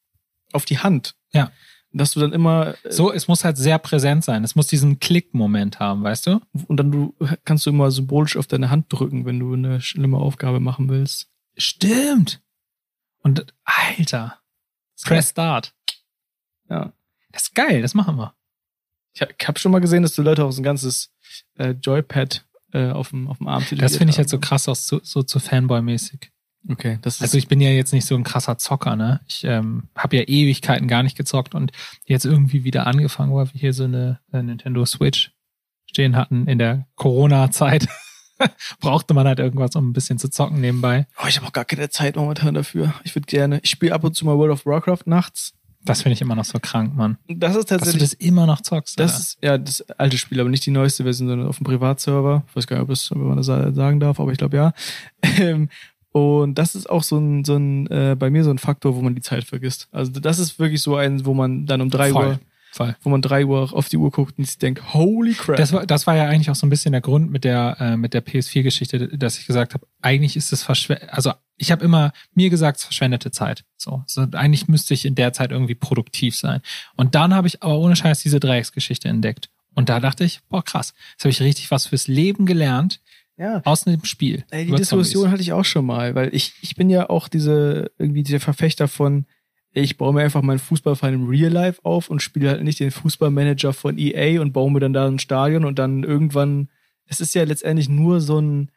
[0.53, 1.15] auf die Hand.
[1.33, 1.51] Ja.
[1.93, 4.45] Dass du dann immer, äh, So, es muss halt sehr präsent sein.
[4.45, 6.41] Es muss diesen Klick-Moment haben, weißt du?
[6.67, 10.19] und dann du, kannst du immer symbolisch auf deine Hand drücken, wenn du eine schlimme
[10.19, 11.31] Aufgabe machen willst.
[11.57, 12.43] Stimmt.
[13.23, 14.39] Und Alter,
[15.03, 15.75] Press Start.
[16.69, 16.93] Ja.
[17.33, 18.35] Das ist geil, das machen wir.
[19.15, 21.11] Ich, hab- ich habe schon mal gesehen, dass du Leute auch so ein ganzes
[21.57, 24.87] äh, Joypad äh, auf dem auf dem Arm Das finde ich jetzt so krass aus,
[24.87, 26.31] so, so zu Fanboy-mäßig.
[26.69, 29.21] Okay, das ist Also ich bin ja jetzt nicht so ein krasser Zocker, ne?
[29.27, 31.73] Ich ähm, habe ja Ewigkeiten gar nicht gezockt und
[32.05, 35.33] jetzt irgendwie wieder angefangen, weil wir hier so eine äh, Nintendo Switch
[35.87, 37.89] stehen hatten in der Corona-Zeit.
[38.81, 41.07] Brauchte man halt irgendwas, um ein bisschen zu zocken nebenbei.
[41.23, 42.95] Oh, ich habe auch gar keine Zeit momentan dafür.
[43.03, 45.55] Ich würde gerne, ich spiele ab und zu mal World of Warcraft nachts.
[45.85, 47.17] Das finde ich immer noch so krank, Mann.
[47.29, 49.01] Das ist Dass du tatsächlich das immer noch zockst.
[49.01, 52.45] Das ist ja das alte Spiel, aber nicht die neueste Version, sondern auf dem Privatserver.
[52.49, 54.73] Ich weiß gar nicht, ob, es, ob man das sagen darf, aber ich glaube ja.
[55.39, 55.69] Ähm,
[56.19, 59.03] Und das ist auch so ein, so ein äh, bei mir so ein Faktor, wo
[59.03, 59.89] man die Zeit vergisst.
[59.93, 62.27] Also das ist wirklich so ein, wo man dann um drei Voll.
[62.27, 62.41] Uhr,
[62.73, 62.97] Voll.
[63.03, 65.57] wo man drei Uhr auf die Uhr guckt und sich denkt, holy crap.
[65.57, 67.97] Das war, das war ja eigentlich auch so ein bisschen der Grund mit der, äh,
[67.97, 72.13] mit der PS4-Geschichte, dass ich gesagt habe, eigentlich ist es verschwendet, also ich habe immer
[72.35, 73.65] mir gesagt, es verschwendete Zeit.
[73.77, 76.61] So, so, eigentlich müsste ich in der Zeit irgendwie produktiv sein.
[76.97, 79.51] Und dann habe ich aber ohne Scheiß diese Dreiecksgeschichte entdeckt.
[79.75, 83.01] Und da dachte ich, boah, krass, jetzt habe ich richtig was fürs Leben gelernt
[83.39, 83.63] ja.
[83.65, 84.45] aus dem Spiel.
[84.51, 85.33] Ey, die Diskussion Zombies.
[85.33, 88.89] hatte ich auch schon mal, weil ich, ich bin ja auch diese, irgendwie der Verfechter
[88.89, 89.27] von,
[89.73, 92.91] ich baue mir einfach meinen Fußballverein im Real Life auf und spiele halt nicht den
[92.91, 96.69] Fußballmanager von EA und baue mir dann da ein Stadion und dann irgendwann,
[97.07, 98.71] es ist ja letztendlich nur so ein,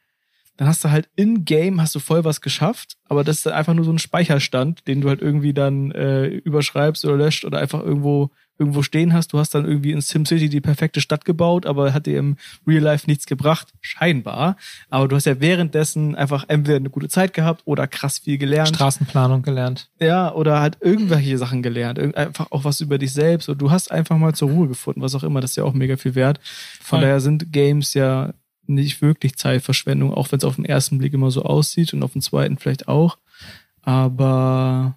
[0.57, 3.85] dann hast du halt in-game hast du voll was geschafft, aber das ist einfach nur
[3.85, 8.29] so ein Speicherstand, den du halt irgendwie dann äh, überschreibst oder löscht oder einfach irgendwo
[8.61, 9.33] irgendwo stehen hast.
[9.33, 12.81] Du hast dann irgendwie in SimCity die perfekte Stadt gebaut, aber hat dir im Real
[12.83, 14.55] Life nichts gebracht, scheinbar.
[14.89, 18.69] Aber du hast ja währenddessen einfach entweder eine gute Zeit gehabt oder krass viel gelernt.
[18.69, 19.89] Straßenplanung gelernt.
[19.99, 21.97] Ja, oder halt irgendwelche Sachen gelernt.
[21.97, 23.49] Irgend- Einfach auch was über dich selbst.
[23.49, 25.41] Und du hast einfach mal zur Ruhe gefunden, was auch immer.
[25.41, 26.39] Das ist ja auch mega viel wert.
[26.79, 27.01] Von Voll.
[27.01, 28.33] daher sind Games ja
[28.67, 32.13] nicht wirklich Zeitverschwendung, auch wenn es auf den ersten Blick immer so aussieht und auf
[32.13, 33.17] den zweiten vielleicht auch.
[33.83, 34.95] Aber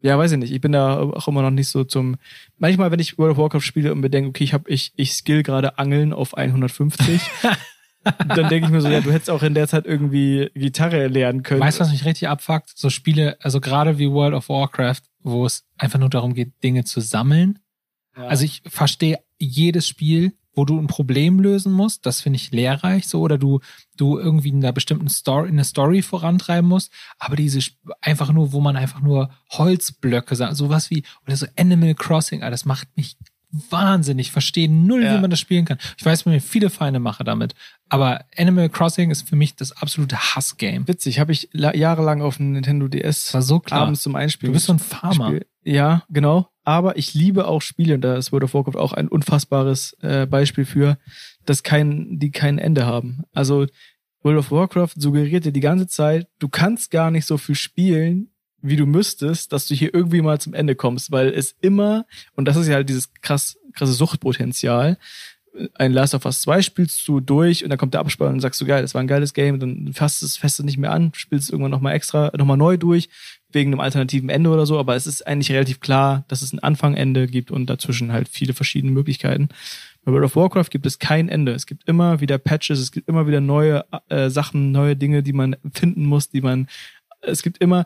[0.00, 0.52] ja, weiß ich nicht.
[0.52, 2.16] Ich bin da auch immer noch nicht so zum.
[2.56, 5.12] Manchmal, wenn ich World of Warcraft spiele und mir denke, okay, ich habe ich ich
[5.12, 7.20] skill gerade Angeln auf 150,
[8.28, 11.42] dann denke ich mir so, ja, du hättest auch in der Zeit irgendwie Gitarre lernen
[11.42, 11.60] können.
[11.60, 12.70] Weißt du, was mich richtig abfuckt?
[12.76, 16.84] So Spiele, also gerade wie World of Warcraft, wo es einfach nur darum geht, Dinge
[16.84, 17.58] zu sammeln.
[18.16, 18.26] Ja.
[18.26, 23.06] Also ich verstehe jedes Spiel, wo du ein Problem lösen musst, das finde ich lehrreich
[23.06, 23.60] so, oder du,
[23.96, 26.90] du irgendwie in einer bestimmten Story, eine Story vorantreiben musst,
[27.20, 27.60] aber diese
[28.00, 32.50] einfach nur, wo man einfach nur Holzblöcke sagt, sowas wie, oder so Animal Crossing, ah,
[32.50, 33.16] das macht mich
[33.70, 35.16] wahnsinnig, verstehe null, Ja.
[35.16, 35.78] wie man das spielen kann.
[35.96, 37.54] Ich weiß, wie mir viele Feinde mache damit,
[37.88, 40.86] aber Animal Crossing ist für mich das absolute Hassgame.
[40.86, 43.82] Witzig, habe ich la- jahrelang auf dem Nintendo DS war so klar.
[43.82, 44.52] abends zum Einspielen.
[44.52, 45.28] Du bist so ein Farmer.
[45.28, 45.46] Spiel.
[45.68, 46.48] Ja, genau.
[46.64, 50.26] Aber ich liebe auch Spiele, und da ist World of Warcraft auch ein unfassbares äh,
[50.26, 50.96] Beispiel für,
[51.44, 53.24] dass kein, die kein Ende haben.
[53.34, 53.66] Also
[54.22, 58.30] World of Warcraft suggeriert dir die ganze Zeit, du kannst gar nicht so viel spielen,
[58.62, 62.46] wie du müsstest, dass du hier irgendwie mal zum Ende kommst, weil es immer, und
[62.46, 64.96] das ist ja halt dieses krass, krasse Suchtpotenzial,
[65.74, 68.60] ein Last of Us 2 spielst du durch und dann kommt der Abspann und sagst
[68.60, 71.44] du, geil, das war ein geiles Game, dann fasst es fest nicht mehr an, spielst
[71.44, 73.08] es irgendwann nochmal extra, nochmal neu durch,
[73.50, 76.58] wegen einem alternativen Ende oder so, aber es ist eigentlich relativ klar, dass es ein
[76.58, 79.48] Anfang, Ende gibt und dazwischen halt viele verschiedene Möglichkeiten.
[80.04, 81.52] Bei World of Warcraft gibt es kein Ende.
[81.52, 85.32] Es gibt immer wieder Patches, es gibt immer wieder neue äh, Sachen, neue Dinge, die
[85.32, 86.68] man finden muss, die man,
[87.20, 87.84] es gibt immer,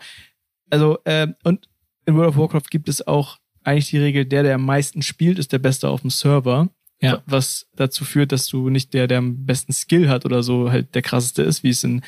[0.70, 1.68] also, äh, und
[2.06, 5.38] in World of Warcraft gibt es auch eigentlich die Regel, der, der am meisten spielt,
[5.38, 6.68] ist der Beste auf dem Server.
[7.02, 7.22] Ja.
[7.26, 10.94] Was dazu führt, dass du nicht der, der am besten Skill hat oder so halt
[10.94, 12.02] der krasseste ist, wie es in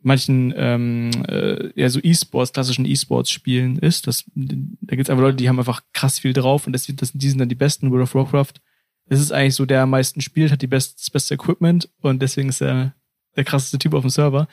[0.00, 4.06] manchen ähm, äh, ja so E-Sports, klassischen E-Sports-Spielen ist.
[4.06, 7.28] Das, da gibt's einfach Leute, die haben einfach krass viel drauf und deswegen, das, die
[7.28, 7.90] sind dann die besten.
[7.90, 8.60] World of Warcraft
[9.08, 12.20] das ist eigentlich so, der am meisten spielt, hat die best, das beste Equipment und
[12.20, 12.94] deswegen ist er
[13.36, 14.48] der krasseste Typ auf dem Server.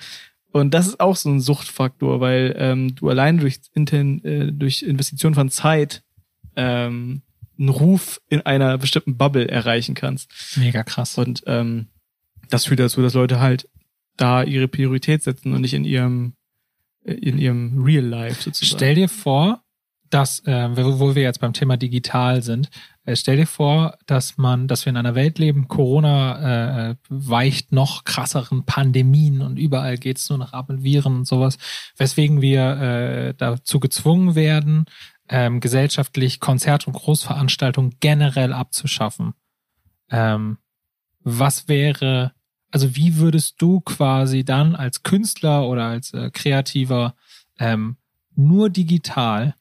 [0.52, 4.84] Und das ist auch so ein Suchtfaktor, weil ähm, du allein durch, Inten, äh, durch
[4.84, 6.04] Investition von Zeit
[6.56, 7.22] ähm,
[7.58, 10.32] einen Ruf in einer bestimmten Bubble erreichen kannst.
[10.58, 11.18] Mega krass.
[11.18, 11.88] Und ähm,
[12.50, 13.68] das führt dazu, dass Leute halt
[14.18, 16.34] da ihre Priorität setzen und nicht in ihrem
[17.04, 18.78] in ihrem Real Life sozusagen.
[18.78, 19.62] Stell dir vor,
[20.10, 22.70] dass, äh, wo wir jetzt beim Thema digital sind,
[23.06, 27.72] äh, stell dir vor, dass man, dass wir in einer Welt leben, Corona äh, weicht
[27.72, 31.58] noch krasseren Pandemien und überall geht's nur noch ab mit Viren und sowas,
[31.98, 34.86] weswegen wir äh, dazu gezwungen werden,
[35.30, 39.34] ähm, gesellschaftlich Konzert- und Großveranstaltungen generell abzuschaffen.
[40.10, 40.58] Ähm,
[41.22, 42.34] was wäre,
[42.72, 47.16] also wie würdest du quasi dann als Künstler oder als äh, Kreativer
[47.58, 47.98] ähm,
[48.36, 49.56] nur digital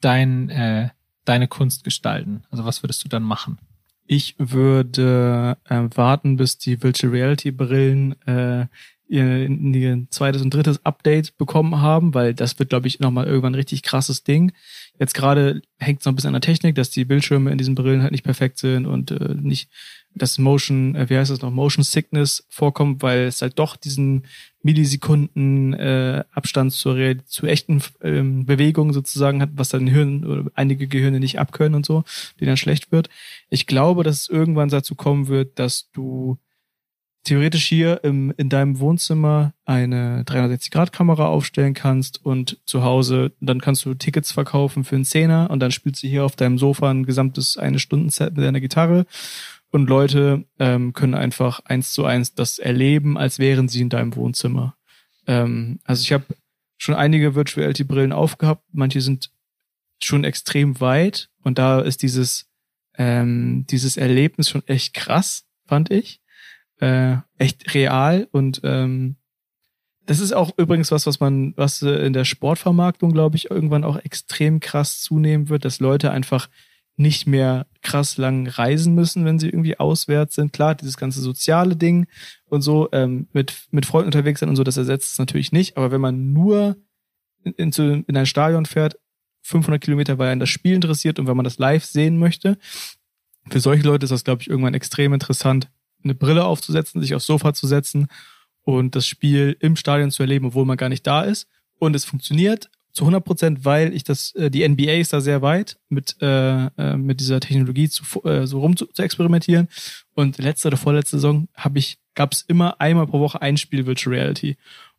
[0.00, 0.90] dein, äh,
[1.24, 2.44] deine Kunst gestalten?
[2.50, 3.58] Also was würdest du dann machen?
[4.04, 8.66] Ich würde äh, warten, bis die Virtual Reality Brillen äh,
[9.12, 13.52] ihr, ihr zweites und drittes Update bekommen haben, weil das wird, glaube ich, nochmal irgendwann
[13.52, 14.52] ein richtig krasses Ding.
[14.98, 17.74] Jetzt gerade hängt es noch ein bisschen an der Technik, dass die Bildschirme in diesen
[17.74, 19.68] Brillen halt nicht perfekt sind und äh, nicht
[20.14, 24.24] das Motion, äh, wie heißt das noch, Motion Sickness vorkommt, weil es halt doch diesen
[24.62, 30.50] Millisekunden äh, Abstand zur, Real zu echten ähm, Bewegungen sozusagen hat, was dann Hirn oder
[30.54, 32.04] einige Gehirne nicht abkönnen und so,
[32.40, 33.10] die dann schlecht wird.
[33.50, 36.38] Ich glaube, dass es irgendwann dazu kommen wird, dass du
[37.24, 43.84] theoretisch hier im, in deinem Wohnzimmer eine 360-Grad-Kamera aufstellen kannst und zu Hause, dann kannst
[43.84, 47.06] du Tickets verkaufen für einen Zehner und dann spielst du hier auf deinem Sofa ein
[47.06, 49.06] gesamtes eine Stunden Set mit deiner Gitarre
[49.70, 54.16] und Leute ähm, können einfach eins zu eins das erleben, als wären sie in deinem
[54.16, 54.76] Wohnzimmer.
[55.26, 56.24] Ähm, also ich habe
[56.76, 59.30] schon einige Virtuality-Brillen aufgehabt, manche sind
[60.02, 62.48] schon extrem weit und da ist dieses
[62.98, 66.21] ähm, dieses Erlebnis schon echt krass, fand ich
[66.82, 69.16] äh, echt real und ähm,
[70.04, 73.84] das ist auch übrigens was, was man, was äh, in der Sportvermarktung, glaube ich, irgendwann
[73.84, 76.48] auch extrem krass zunehmen wird, dass Leute einfach
[76.96, 80.52] nicht mehr krass lang reisen müssen, wenn sie irgendwie auswärts sind.
[80.52, 82.06] Klar, dieses ganze soziale Ding
[82.46, 85.76] und so, ähm, mit, mit Freunden unterwegs sein und so, das ersetzt es natürlich nicht.
[85.76, 86.76] Aber wenn man nur
[87.44, 88.98] in, in, in ein Stadion fährt,
[89.42, 92.58] 500 Kilometer, weil er in das Spiel interessiert und wenn man das live sehen möchte,
[93.48, 95.68] für solche Leute ist das, glaube ich, irgendwann extrem interessant,
[96.04, 98.08] eine Brille aufzusetzen, sich aufs Sofa zu setzen
[98.62, 101.48] und das Spiel im Stadion zu erleben, obwohl man gar nicht da ist.
[101.78, 105.42] Und es funktioniert zu 100 Prozent, weil ich das, äh, die NBA ist da sehr
[105.42, 109.68] weit mit, äh, äh, mit dieser Technologie zu, äh, so rum zu, zu experimentieren.
[110.14, 113.86] Und letzte oder vorletzte Saison habe ich, gab es immer einmal pro Woche ein Spiel
[113.86, 114.56] Virtual Reality.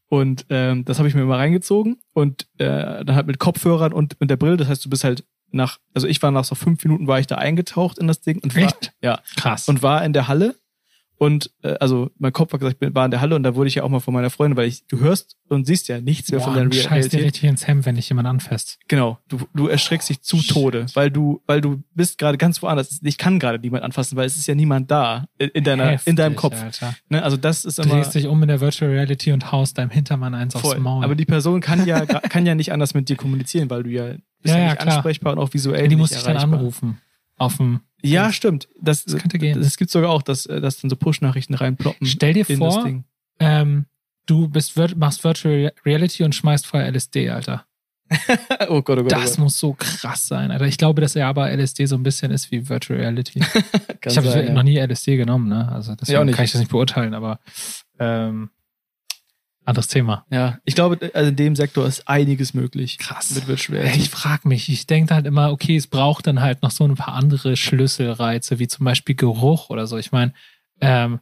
[0.09, 4.19] Und ähm, das habe ich mir immer reingezogen und äh, dann halt mit Kopfhörern und
[4.19, 4.57] mit der Brille.
[4.57, 7.27] Das heißt, du bist halt nach, also ich war nach so fünf Minuten war ich
[7.27, 8.91] da eingetaucht in das Ding und war, Echt?
[9.01, 9.69] ja, Krass.
[9.69, 10.55] und war in der Halle
[11.23, 13.67] und äh, also mein Kopf war gesagt, ich war in der Halle und da wurde
[13.69, 16.29] ich ja auch mal von meiner Freundin, weil ich, du hörst und siehst ja nichts
[16.31, 17.23] mehr Boah, von deiner du scheißt dir Realität.
[17.23, 18.77] richtig ins Hemd, wenn dich jemand anfasst.
[18.87, 22.99] Genau, du, du erschreckst dich zu Tode, weil du, weil du bist gerade ganz woanders.
[23.03, 26.07] Ich kann gerade niemand anfassen, weil es ist ja niemand da in, in deiner, Heftig,
[26.09, 26.61] in deinem Kopf.
[26.61, 26.95] Alter.
[27.09, 27.23] Ne?
[27.23, 29.91] Also das ist Du immer drehst dich um in der Virtual Reality und haust deinem
[29.91, 30.79] Hintermann eins aufs voll.
[30.79, 31.03] Maul.
[31.03, 34.05] Aber die Person kann ja kann ja nicht anders mit dir kommunizieren, weil du ja
[34.07, 34.95] bist Ja, ja, ja, nicht klar.
[34.95, 36.99] ansprechbar und auch visuell ja, die muss ich dann anrufen.
[37.37, 37.81] Auf dem.
[38.03, 38.67] Ja, stimmt.
[38.79, 39.61] Das, Das könnte gehen.
[39.61, 42.05] Das gibt's sogar auch, dass, äh, dass dann so Push-Nachrichten reinploppen.
[42.05, 43.01] Stell dir vor,
[43.39, 43.85] ähm,
[44.25, 47.65] du bist, machst Virtual Reality und schmeißt vorher LSD, Alter.
[48.69, 49.11] oh Gott, oh Gott.
[49.11, 50.65] Das muss so krass sein, Alter.
[50.65, 53.41] Ich glaube, dass er aber LSD so ein bisschen ist wie Virtual Reality.
[54.05, 54.51] Ich habe ja.
[54.51, 55.71] noch nie LSD genommen, ne?
[55.71, 57.39] Also deswegen Ja, kann ich das nicht beurteilen, aber
[57.99, 58.49] ähm,
[59.65, 60.25] anderes Thema.
[60.29, 62.97] Ja, ich glaube, also in dem Sektor ist einiges möglich.
[62.97, 63.33] Krass.
[63.33, 63.85] Mit Virtual.
[63.95, 66.95] Ich frage mich, ich denke halt immer, okay, es braucht dann halt noch so ein
[66.95, 69.97] paar andere Schlüsselreize, wie zum Beispiel Geruch oder so.
[69.97, 70.33] Ich meine,
[70.81, 71.19] ähm,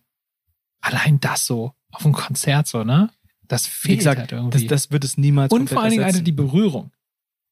[0.82, 3.10] allein das so auf einem Konzert so, ne?
[3.48, 4.68] Das fehlt gesagt, halt das, irgendwie.
[4.68, 6.24] das wird es niemals und vor allen Dingen, ersetzen.
[6.26, 6.92] die Berührung.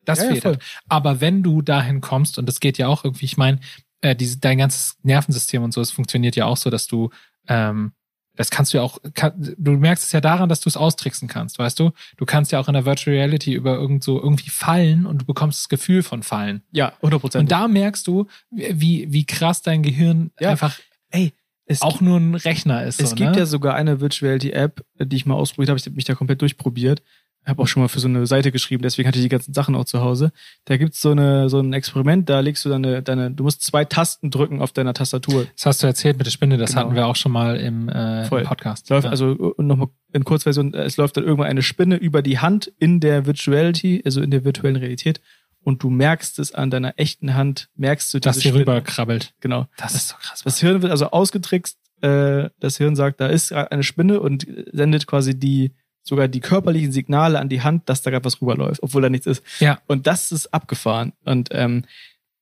[0.06, 0.52] Das Ja, ja, fehlt voll.
[0.54, 0.64] halt.
[0.88, 3.60] Aber wenn du dahin kommst, und das geht ja auch irgendwie, ich meine,
[4.02, 7.10] äh, diese, dein ganzes Nervensystem und so, es funktioniert ja auch so, dass du,
[7.48, 7.92] ähm,
[8.40, 11.28] das kannst du ja auch, kann, du merkst es ja daran, dass du es austricksen
[11.28, 11.92] kannst, weißt du?
[12.16, 15.26] Du kannst ja auch in der Virtual Reality über irgend so irgendwie fallen und du
[15.26, 16.62] bekommst das Gefühl von fallen.
[16.72, 17.42] Ja, 100 Prozent.
[17.42, 20.52] Und da merkst du, wie, wie krass dein Gehirn Ja.
[20.52, 20.80] einfach
[21.10, 21.34] ey,
[21.66, 23.02] es auch nur ein Rechner ist.
[23.02, 23.40] Es so, gibt ne?
[23.40, 25.78] ja sogar eine Virtual Reality App, die ich mal ausprobiert habe.
[25.78, 27.04] Ich habe mich da komplett durchprobiert.
[27.46, 29.76] Habe auch schon mal für so eine Seite geschrieben, deswegen hatte ich die ganzen Sachen
[29.76, 30.32] auch zu Hause.
[30.66, 33.86] Da gibt's so eine so ein Experiment, da legst du deine deine du musst zwei
[33.86, 35.48] Tasten drücken auf deiner Tastatur.
[35.56, 36.82] das hast du erzählt mit der Spinne, das Genau.
[36.82, 38.90] hatten wir auch schon mal im, äh, im Podcast.
[38.90, 39.12] Läuft ja.
[39.12, 43.00] also und nochmal in Kurzversion, es läuft dann irgendwann eine Spinne über die Hand in
[43.00, 45.22] der Virtuality, also in der virtuellen Realität
[45.62, 48.60] und du merkst es an deiner echten Hand, merkst du dass Spinne.
[48.60, 49.34] rüber krabbelt.
[49.40, 49.68] Genau.
[49.78, 50.42] Das ist so krass.
[50.44, 55.06] Das Hirn wird also ausgetrickst, äh, das Hirn sagt, da ist eine Spinne und sendet
[55.08, 55.74] quasi die
[56.04, 59.28] sogar die körperlichen Signale an die Hand, dass da gerade was rüberläuft, obwohl da nichts
[59.28, 59.43] ist.
[59.60, 59.80] Ja.
[59.88, 61.14] Und das ist abgefahren.
[61.24, 61.86] Und ähm,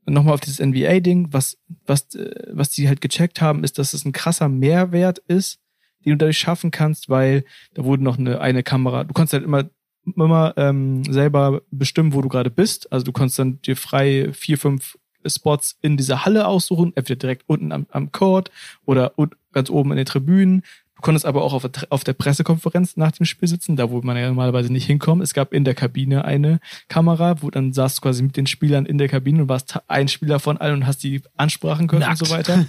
[0.05, 4.05] nochmal auf dieses NBA-Ding, was, was, äh, was die halt gecheckt haben, ist, dass es
[4.05, 5.59] ein krasser Mehrwert ist,
[6.05, 7.43] den du dadurch schaffen kannst, weil
[7.73, 9.69] da wurde noch eine, eine Kamera, du konntest halt immer
[10.15, 12.91] immer ähm, selber bestimmen, wo du gerade bist.
[12.93, 17.43] Also du konntest dann dir frei vier, fünf Spots in dieser Halle aussuchen, entweder direkt
[17.47, 18.51] unten am, am Court
[18.85, 19.13] oder
[19.51, 20.63] ganz oben in den Tribünen.
[20.97, 24.01] Du konntest aber auch auf der, auf der Pressekonferenz nach dem Spiel sitzen, da wo
[24.01, 25.21] man ja normalerweise nicht hinkommt.
[25.21, 28.87] Es gab in der Kabine eine Kamera, wo dann saßt du quasi mit den Spielern
[28.87, 32.21] in der Kabine und warst ein Spieler von allen und hast die Ansprachen können Nackt.
[32.21, 32.65] und so weiter.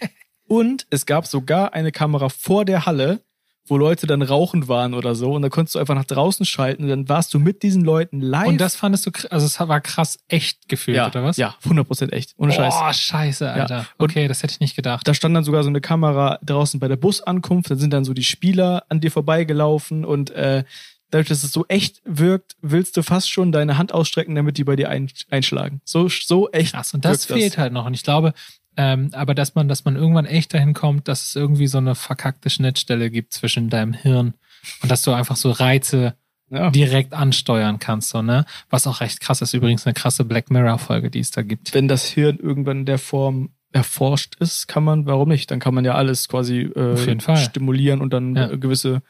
[0.46, 3.20] und es gab sogar eine Kamera vor der Halle,
[3.72, 5.32] wo Leute dann rauchen waren oder so.
[5.32, 8.20] Und da konntest du einfach nach draußen schalten und dann warst du mit diesen Leuten
[8.20, 8.46] live.
[8.48, 11.38] Und das fandest du, also es war krass echt gefühlt, ja, oder was?
[11.38, 12.34] Ja, 100% echt.
[12.36, 12.74] Ohne Scheiß.
[12.74, 13.86] Boah, scheiße, Alter.
[13.96, 15.08] Und- Okay, das hätte ich nicht gedacht.
[15.08, 17.70] Da stand dann sogar so eine Kamera draußen bei der Busankunft.
[17.70, 20.64] Da sind dann so die Spieler an dir vorbeigelaufen und äh,
[21.10, 24.64] dadurch, dass es so echt wirkt, willst du fast schon deine Hand ausstrecken, damit die
[24.64, 25.80] bei dir ein, einschlagen.
[25.84, 26.72] So, so echt.
[26.74, 26.94] Krass.
[26.94, 27.86] Und das fehlt halt noch.
[27.86, 28.32] Und ich glaube,
[28.76, 31.94] ähm, aber dass man, dass man irgendwann echt dahin kommt, dass es irgendwie so eine
[31.94, 34.34] verkackte Schnittstelle gibt zwischen deinem Hirn
[34.82, 36.14] und dass du einfach so Reize
[36.50, 36.70] Ja.
[36.70, 38.44] direkt ansteuern kannst, so, ne?
[38.70, 39.54] Was auch recht krass ist.
[39.54, 41.72] Übrigens eine krasse Black Mirror-Folge, die es da gibt.
[41.74, 45.50] Wenn das Hirn irgendwann in der Form erforscht ist, kann man, warum nicht?
[45.50, 48.46] Dann kann man ja alles quasi äh, stimulieren und dann Ja.
[48.48, 49.00] gewisse,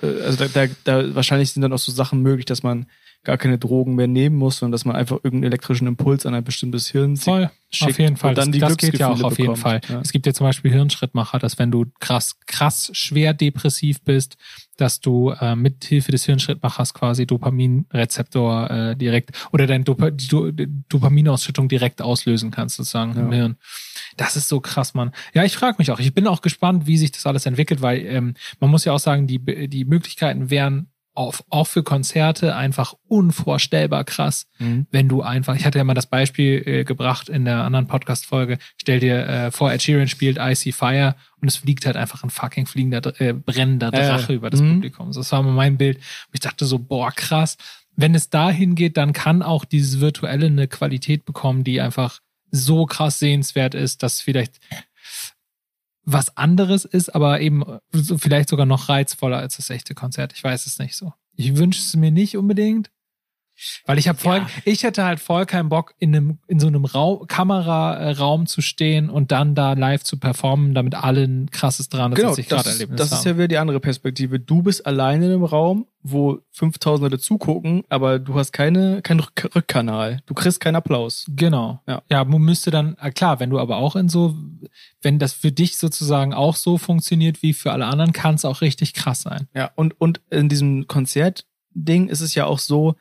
[0.00, 2.86] äh, also da, da, da wahrscheinlich sind dann auch so Sachen möglich, dass man
[3.24, 6.44] gar keine Drogen mehr nehmen muss, sondern dass man einfach irgendeinen elektrischen Impuls an ein
[6.44, 7.50] bestimmtes Hirn Voll.
[7.70, 8.30] schickt auf jeden Fall.
[8.30, 9.80] und dann das die das geht ja auch auf jeden Fall.
[9.80, 9.96] bekommt.
[9.96, 10.00] Ja.
[10.02, 14.36] Es gibt ja zum Beispiel Hirnschrittmacher, dass wenn du krass, krass schwer depressiv bist,
[14.76, 20.50] dass du äh, mit Hilfe des Hirnschrittmachers quasi Dopaminrezeptor äh, direkt oder deine die Do
[20.88, 23.38] Dopaminausschüttung direkt auslösen kannst, sozusagen im Ja.
[23.38, 23.56] Hirn.
[24.16, 25.12] Das ist so krass, Mann.
[25.32, 25.98] Ja, ich frage mich auch.
[25.98, 28.98] Ich bin auch gespannt, wie sich das alles entwickelt, weil ähm, man muss ja auch
[28.98, 34.86] sagen, die, die Möglichkeiten wären auf, auch für Konzerte einfach unvorstellbar krass Mhm.
[34.90, 38.58] wenn du einfach, ich hatte ja mal das Beispiel äh, gebracht in der anderen Podcast-Folge,
[38.76, 42.30] stell dir äh, vor, Ed Sheeran spielt Icy Fire und es fliegt halt einfach ein
[42.30, 44.74] fucking fliegender, äh, brennender Drache über das Mhm.
[44.74, 45.12] Publikum.
[45.12, 45.96] Das war mal mein Bild.
[45.98, 47.56] Und ich dachte so, boah, krass.
[47.96, 52.86] Wenn es dahin geht, dann kann auch dieses Virtuelle eine Qualität bekommen, die einfach so
[52.86, 54.60] krass sehenswert ist, dass vielleicht
[56.04, 60.32] was anderes ist, aber eben so vielleicht sogar noch reizvoller als das echte Konzert.
[60.34, 61.12] Ich weiß es nicht so.
[61.36, 62.90] Ich wünsche es mir nicht unbedingt,
[63.86, 64.46] weil ich habe voll, Ja.
[64.64, 69.10] ich hätte halt voll keinen Bock in einem in so einem Raum, Kameraraum zu stehen
[69.10, 72.78] und dann da live zu performen, damit alle ein krasses dran Genau, ich gerade das,
[72.78, 73.18] das haben.
[73.18, 74.40] ist ja wieder die andere Perspektive.
[74.40, 79.20] Du bist alleine in einem Raum, wo 5000 Leute zugucken, aber du hast keine, keinen
[79.20, 80.20] Rück Rückkanal.
[80.26, 81.24] Du kriegst keinen Applaus.
[81.30, 81.80] Genau.
[81.86, 82.02] Ja.
[82.10, 84.34] ja, man müsste dann, äh, klar, wenn du aber auch in so,
[85.00, 88.60] wenn das für dich sozusagen auch so funktioniert wie für alle anderen, kann es auch
[88.60, 89.48] richtig krass sein.
[89.54, 92.96] Ja, und, und in diesem Konzertding ist es ja auch so,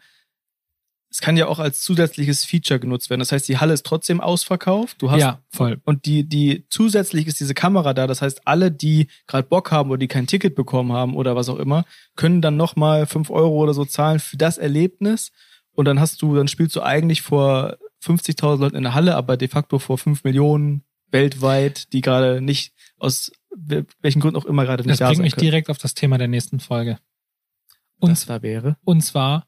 [1.13, 3.19] es kann ja auch als zusätzliches Feature genutzt werden.
[3.19, 4.99] Das heißt, die Halle ist trotzdem ausverkauft.
[4.99, 5.79] Du hast ja, voll.
[5.85, 8.07] und die, die zusätzlich ist diese Kamera da.
[8.07, 11.49] Das heißt, alle, die gerade Bock haben oder die kein Ticket bekommen haben oder was
[11.49, 11.85] auch immer,
[12.15, 15.31] können dann nochmal fünf Euro oder so zahlen für das Erlebnis.
[15.75, 19.37] Und dann hast du, dann spielst du eigentlich vor 50.000 Leuten in der Halle, aber
[19.37, 24.65] de facto vor fünf Millionen weltweit, die gerade nicht aus wel- welchen Gründen auch immer
[24.65, 25.43] gerade nicht Das da bringt sein mich können.
[25.45, 26.97] direkt auf das Thema der nächsten Folge.
[27.99, 28.77] Und, das da wäre.
[28.83, 29.45] und zwar,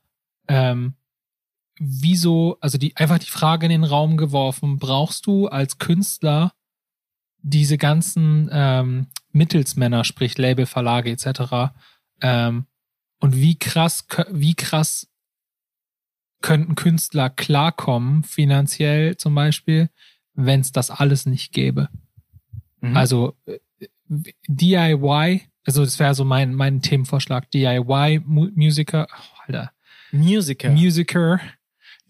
[0.47, 0.93] ähm,
[1.79, 6.53] wieso, also die, einfach die Frage in den Raum geworfen, brauchst du als Künstler
[7.41, 11.73] diese ganzen ähm, Mittelsmänner, sprich Label, Verlage etc.
[12.21, 12.65] Ähm,
[13.19, 15.07] und wie krass, wie krass
[16.41, 19.89] könnten Künstler klarkommen, finanziell zum Beispiel,
[20.33, 21.89] wenn es das alles nicht gäbe?
[22.81, 22.97] Mhm.
[22.97, 23.59] Also äh,
[24.47, 29.71] DIY, also das wäre so mein, mein Themenvorschlag, DIY-Musiker, oh, Alter,
[30.11, 30.69] Musiker.
[30.69, 31.39] Musiker,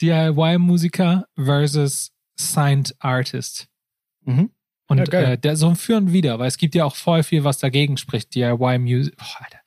[0.01, 3.67] DIY-Musiker versus Signed Artist.
[4.21, 4.49] mhm.
[4.87, 7.23] Und Ja, äh, der, so ein Für und Wider, weil es gibt ja auch voll
[7.23, 8.35] viel, was dagegen spricht.
[8.35, 9.59] DIY-Music, Alter,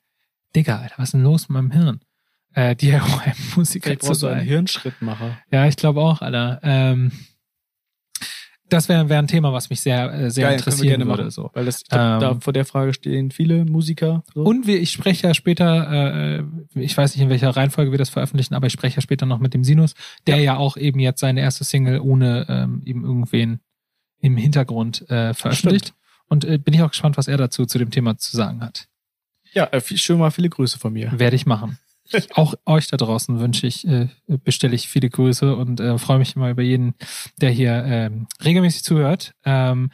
[0.55, 1.99] Digga, Alter, was ist denn los mit meinem Hirn?
[2.53, 4.47] Äh, DIY-Musiker Vielleicht zu brauchst du einen sein.
[4.47, 5.37] Hirnschrittmacher.
[5.51, 6.61] Ja, ich glaube auch, Alter.
[6.63, 7.11] Ähm,
[8.69, 11.23] das wäre wär ein Thema, was mich sehr, äh, sehr Geil, interessieren würde.
[11.23, 11.31] machen.
[11.31, 11.49] So.
[11.53, 14.23] Weil das, glaub, Ähm, da vor der Frage stehen viele Musiker.
[14.33, 14.43] So.
[14.43, 16.43] Und wir, ich spreche ja später, äh,
[16.75, 19.39] ich weiß nicht, in welcher Reihenfolge wir das veröffentlichen, aber ich spreche ja später noch
[19.39, 19.95] mit dem Sinus,
[20.27, 23.59] der ja, auch eben jetzt seine erste Single ohne ähm, eben irgendwen
[24.19, 25.93] im Hintergrund äh, veröffentlicht.
[26.27, 28.87] Und äh, bin ich auch gespannt, was er dazu zu dem Thema zu sagen hat.
[29.53, 31.11] ja, äh, schon mal viele Grüße von mir.
[31.17, 31.79] Werde ich machen.
[32.33, 36.35] Auch euch da draußen wünsche ich, äh, bestelle ich viele Grüße und äh, freue mich
[36.35, 36.95] immer über jeden,
[37.41, 39.33] der hier ähm, regelmäßig zuhört.
[39.45, 39.91] Ähm,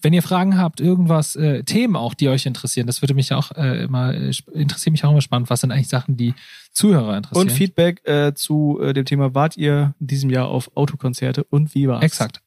[0.00, 3.50] wenn ihr Fragen habt, irgendwas, äh, Themen auch, die euch interessieren, das würde mich auch
[3.52, 5.50] äh, immer, äh, interessiert mich auch immer spannend.
[5.50, 6.34] Was sind eigentlich Sachen, die
[6.72, 7.48] Zuhörer interessieren?
[7.48, 11.74] Und Feedback äh, zu äh, dem Thema, wart ihr in diesem Jahr auf Autokonzerte und
[11.74, 12.04] wie war's?
[12.04, 12.42] Exakt.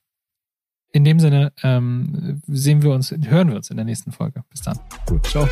[0.93, 4.43] In dem Sinne ähm, sehen wir uns, hören wir uns in der nächsten Folge.
[4.49, 4.80] Bis dann.
[5.05, 5.47] Gut, ciao.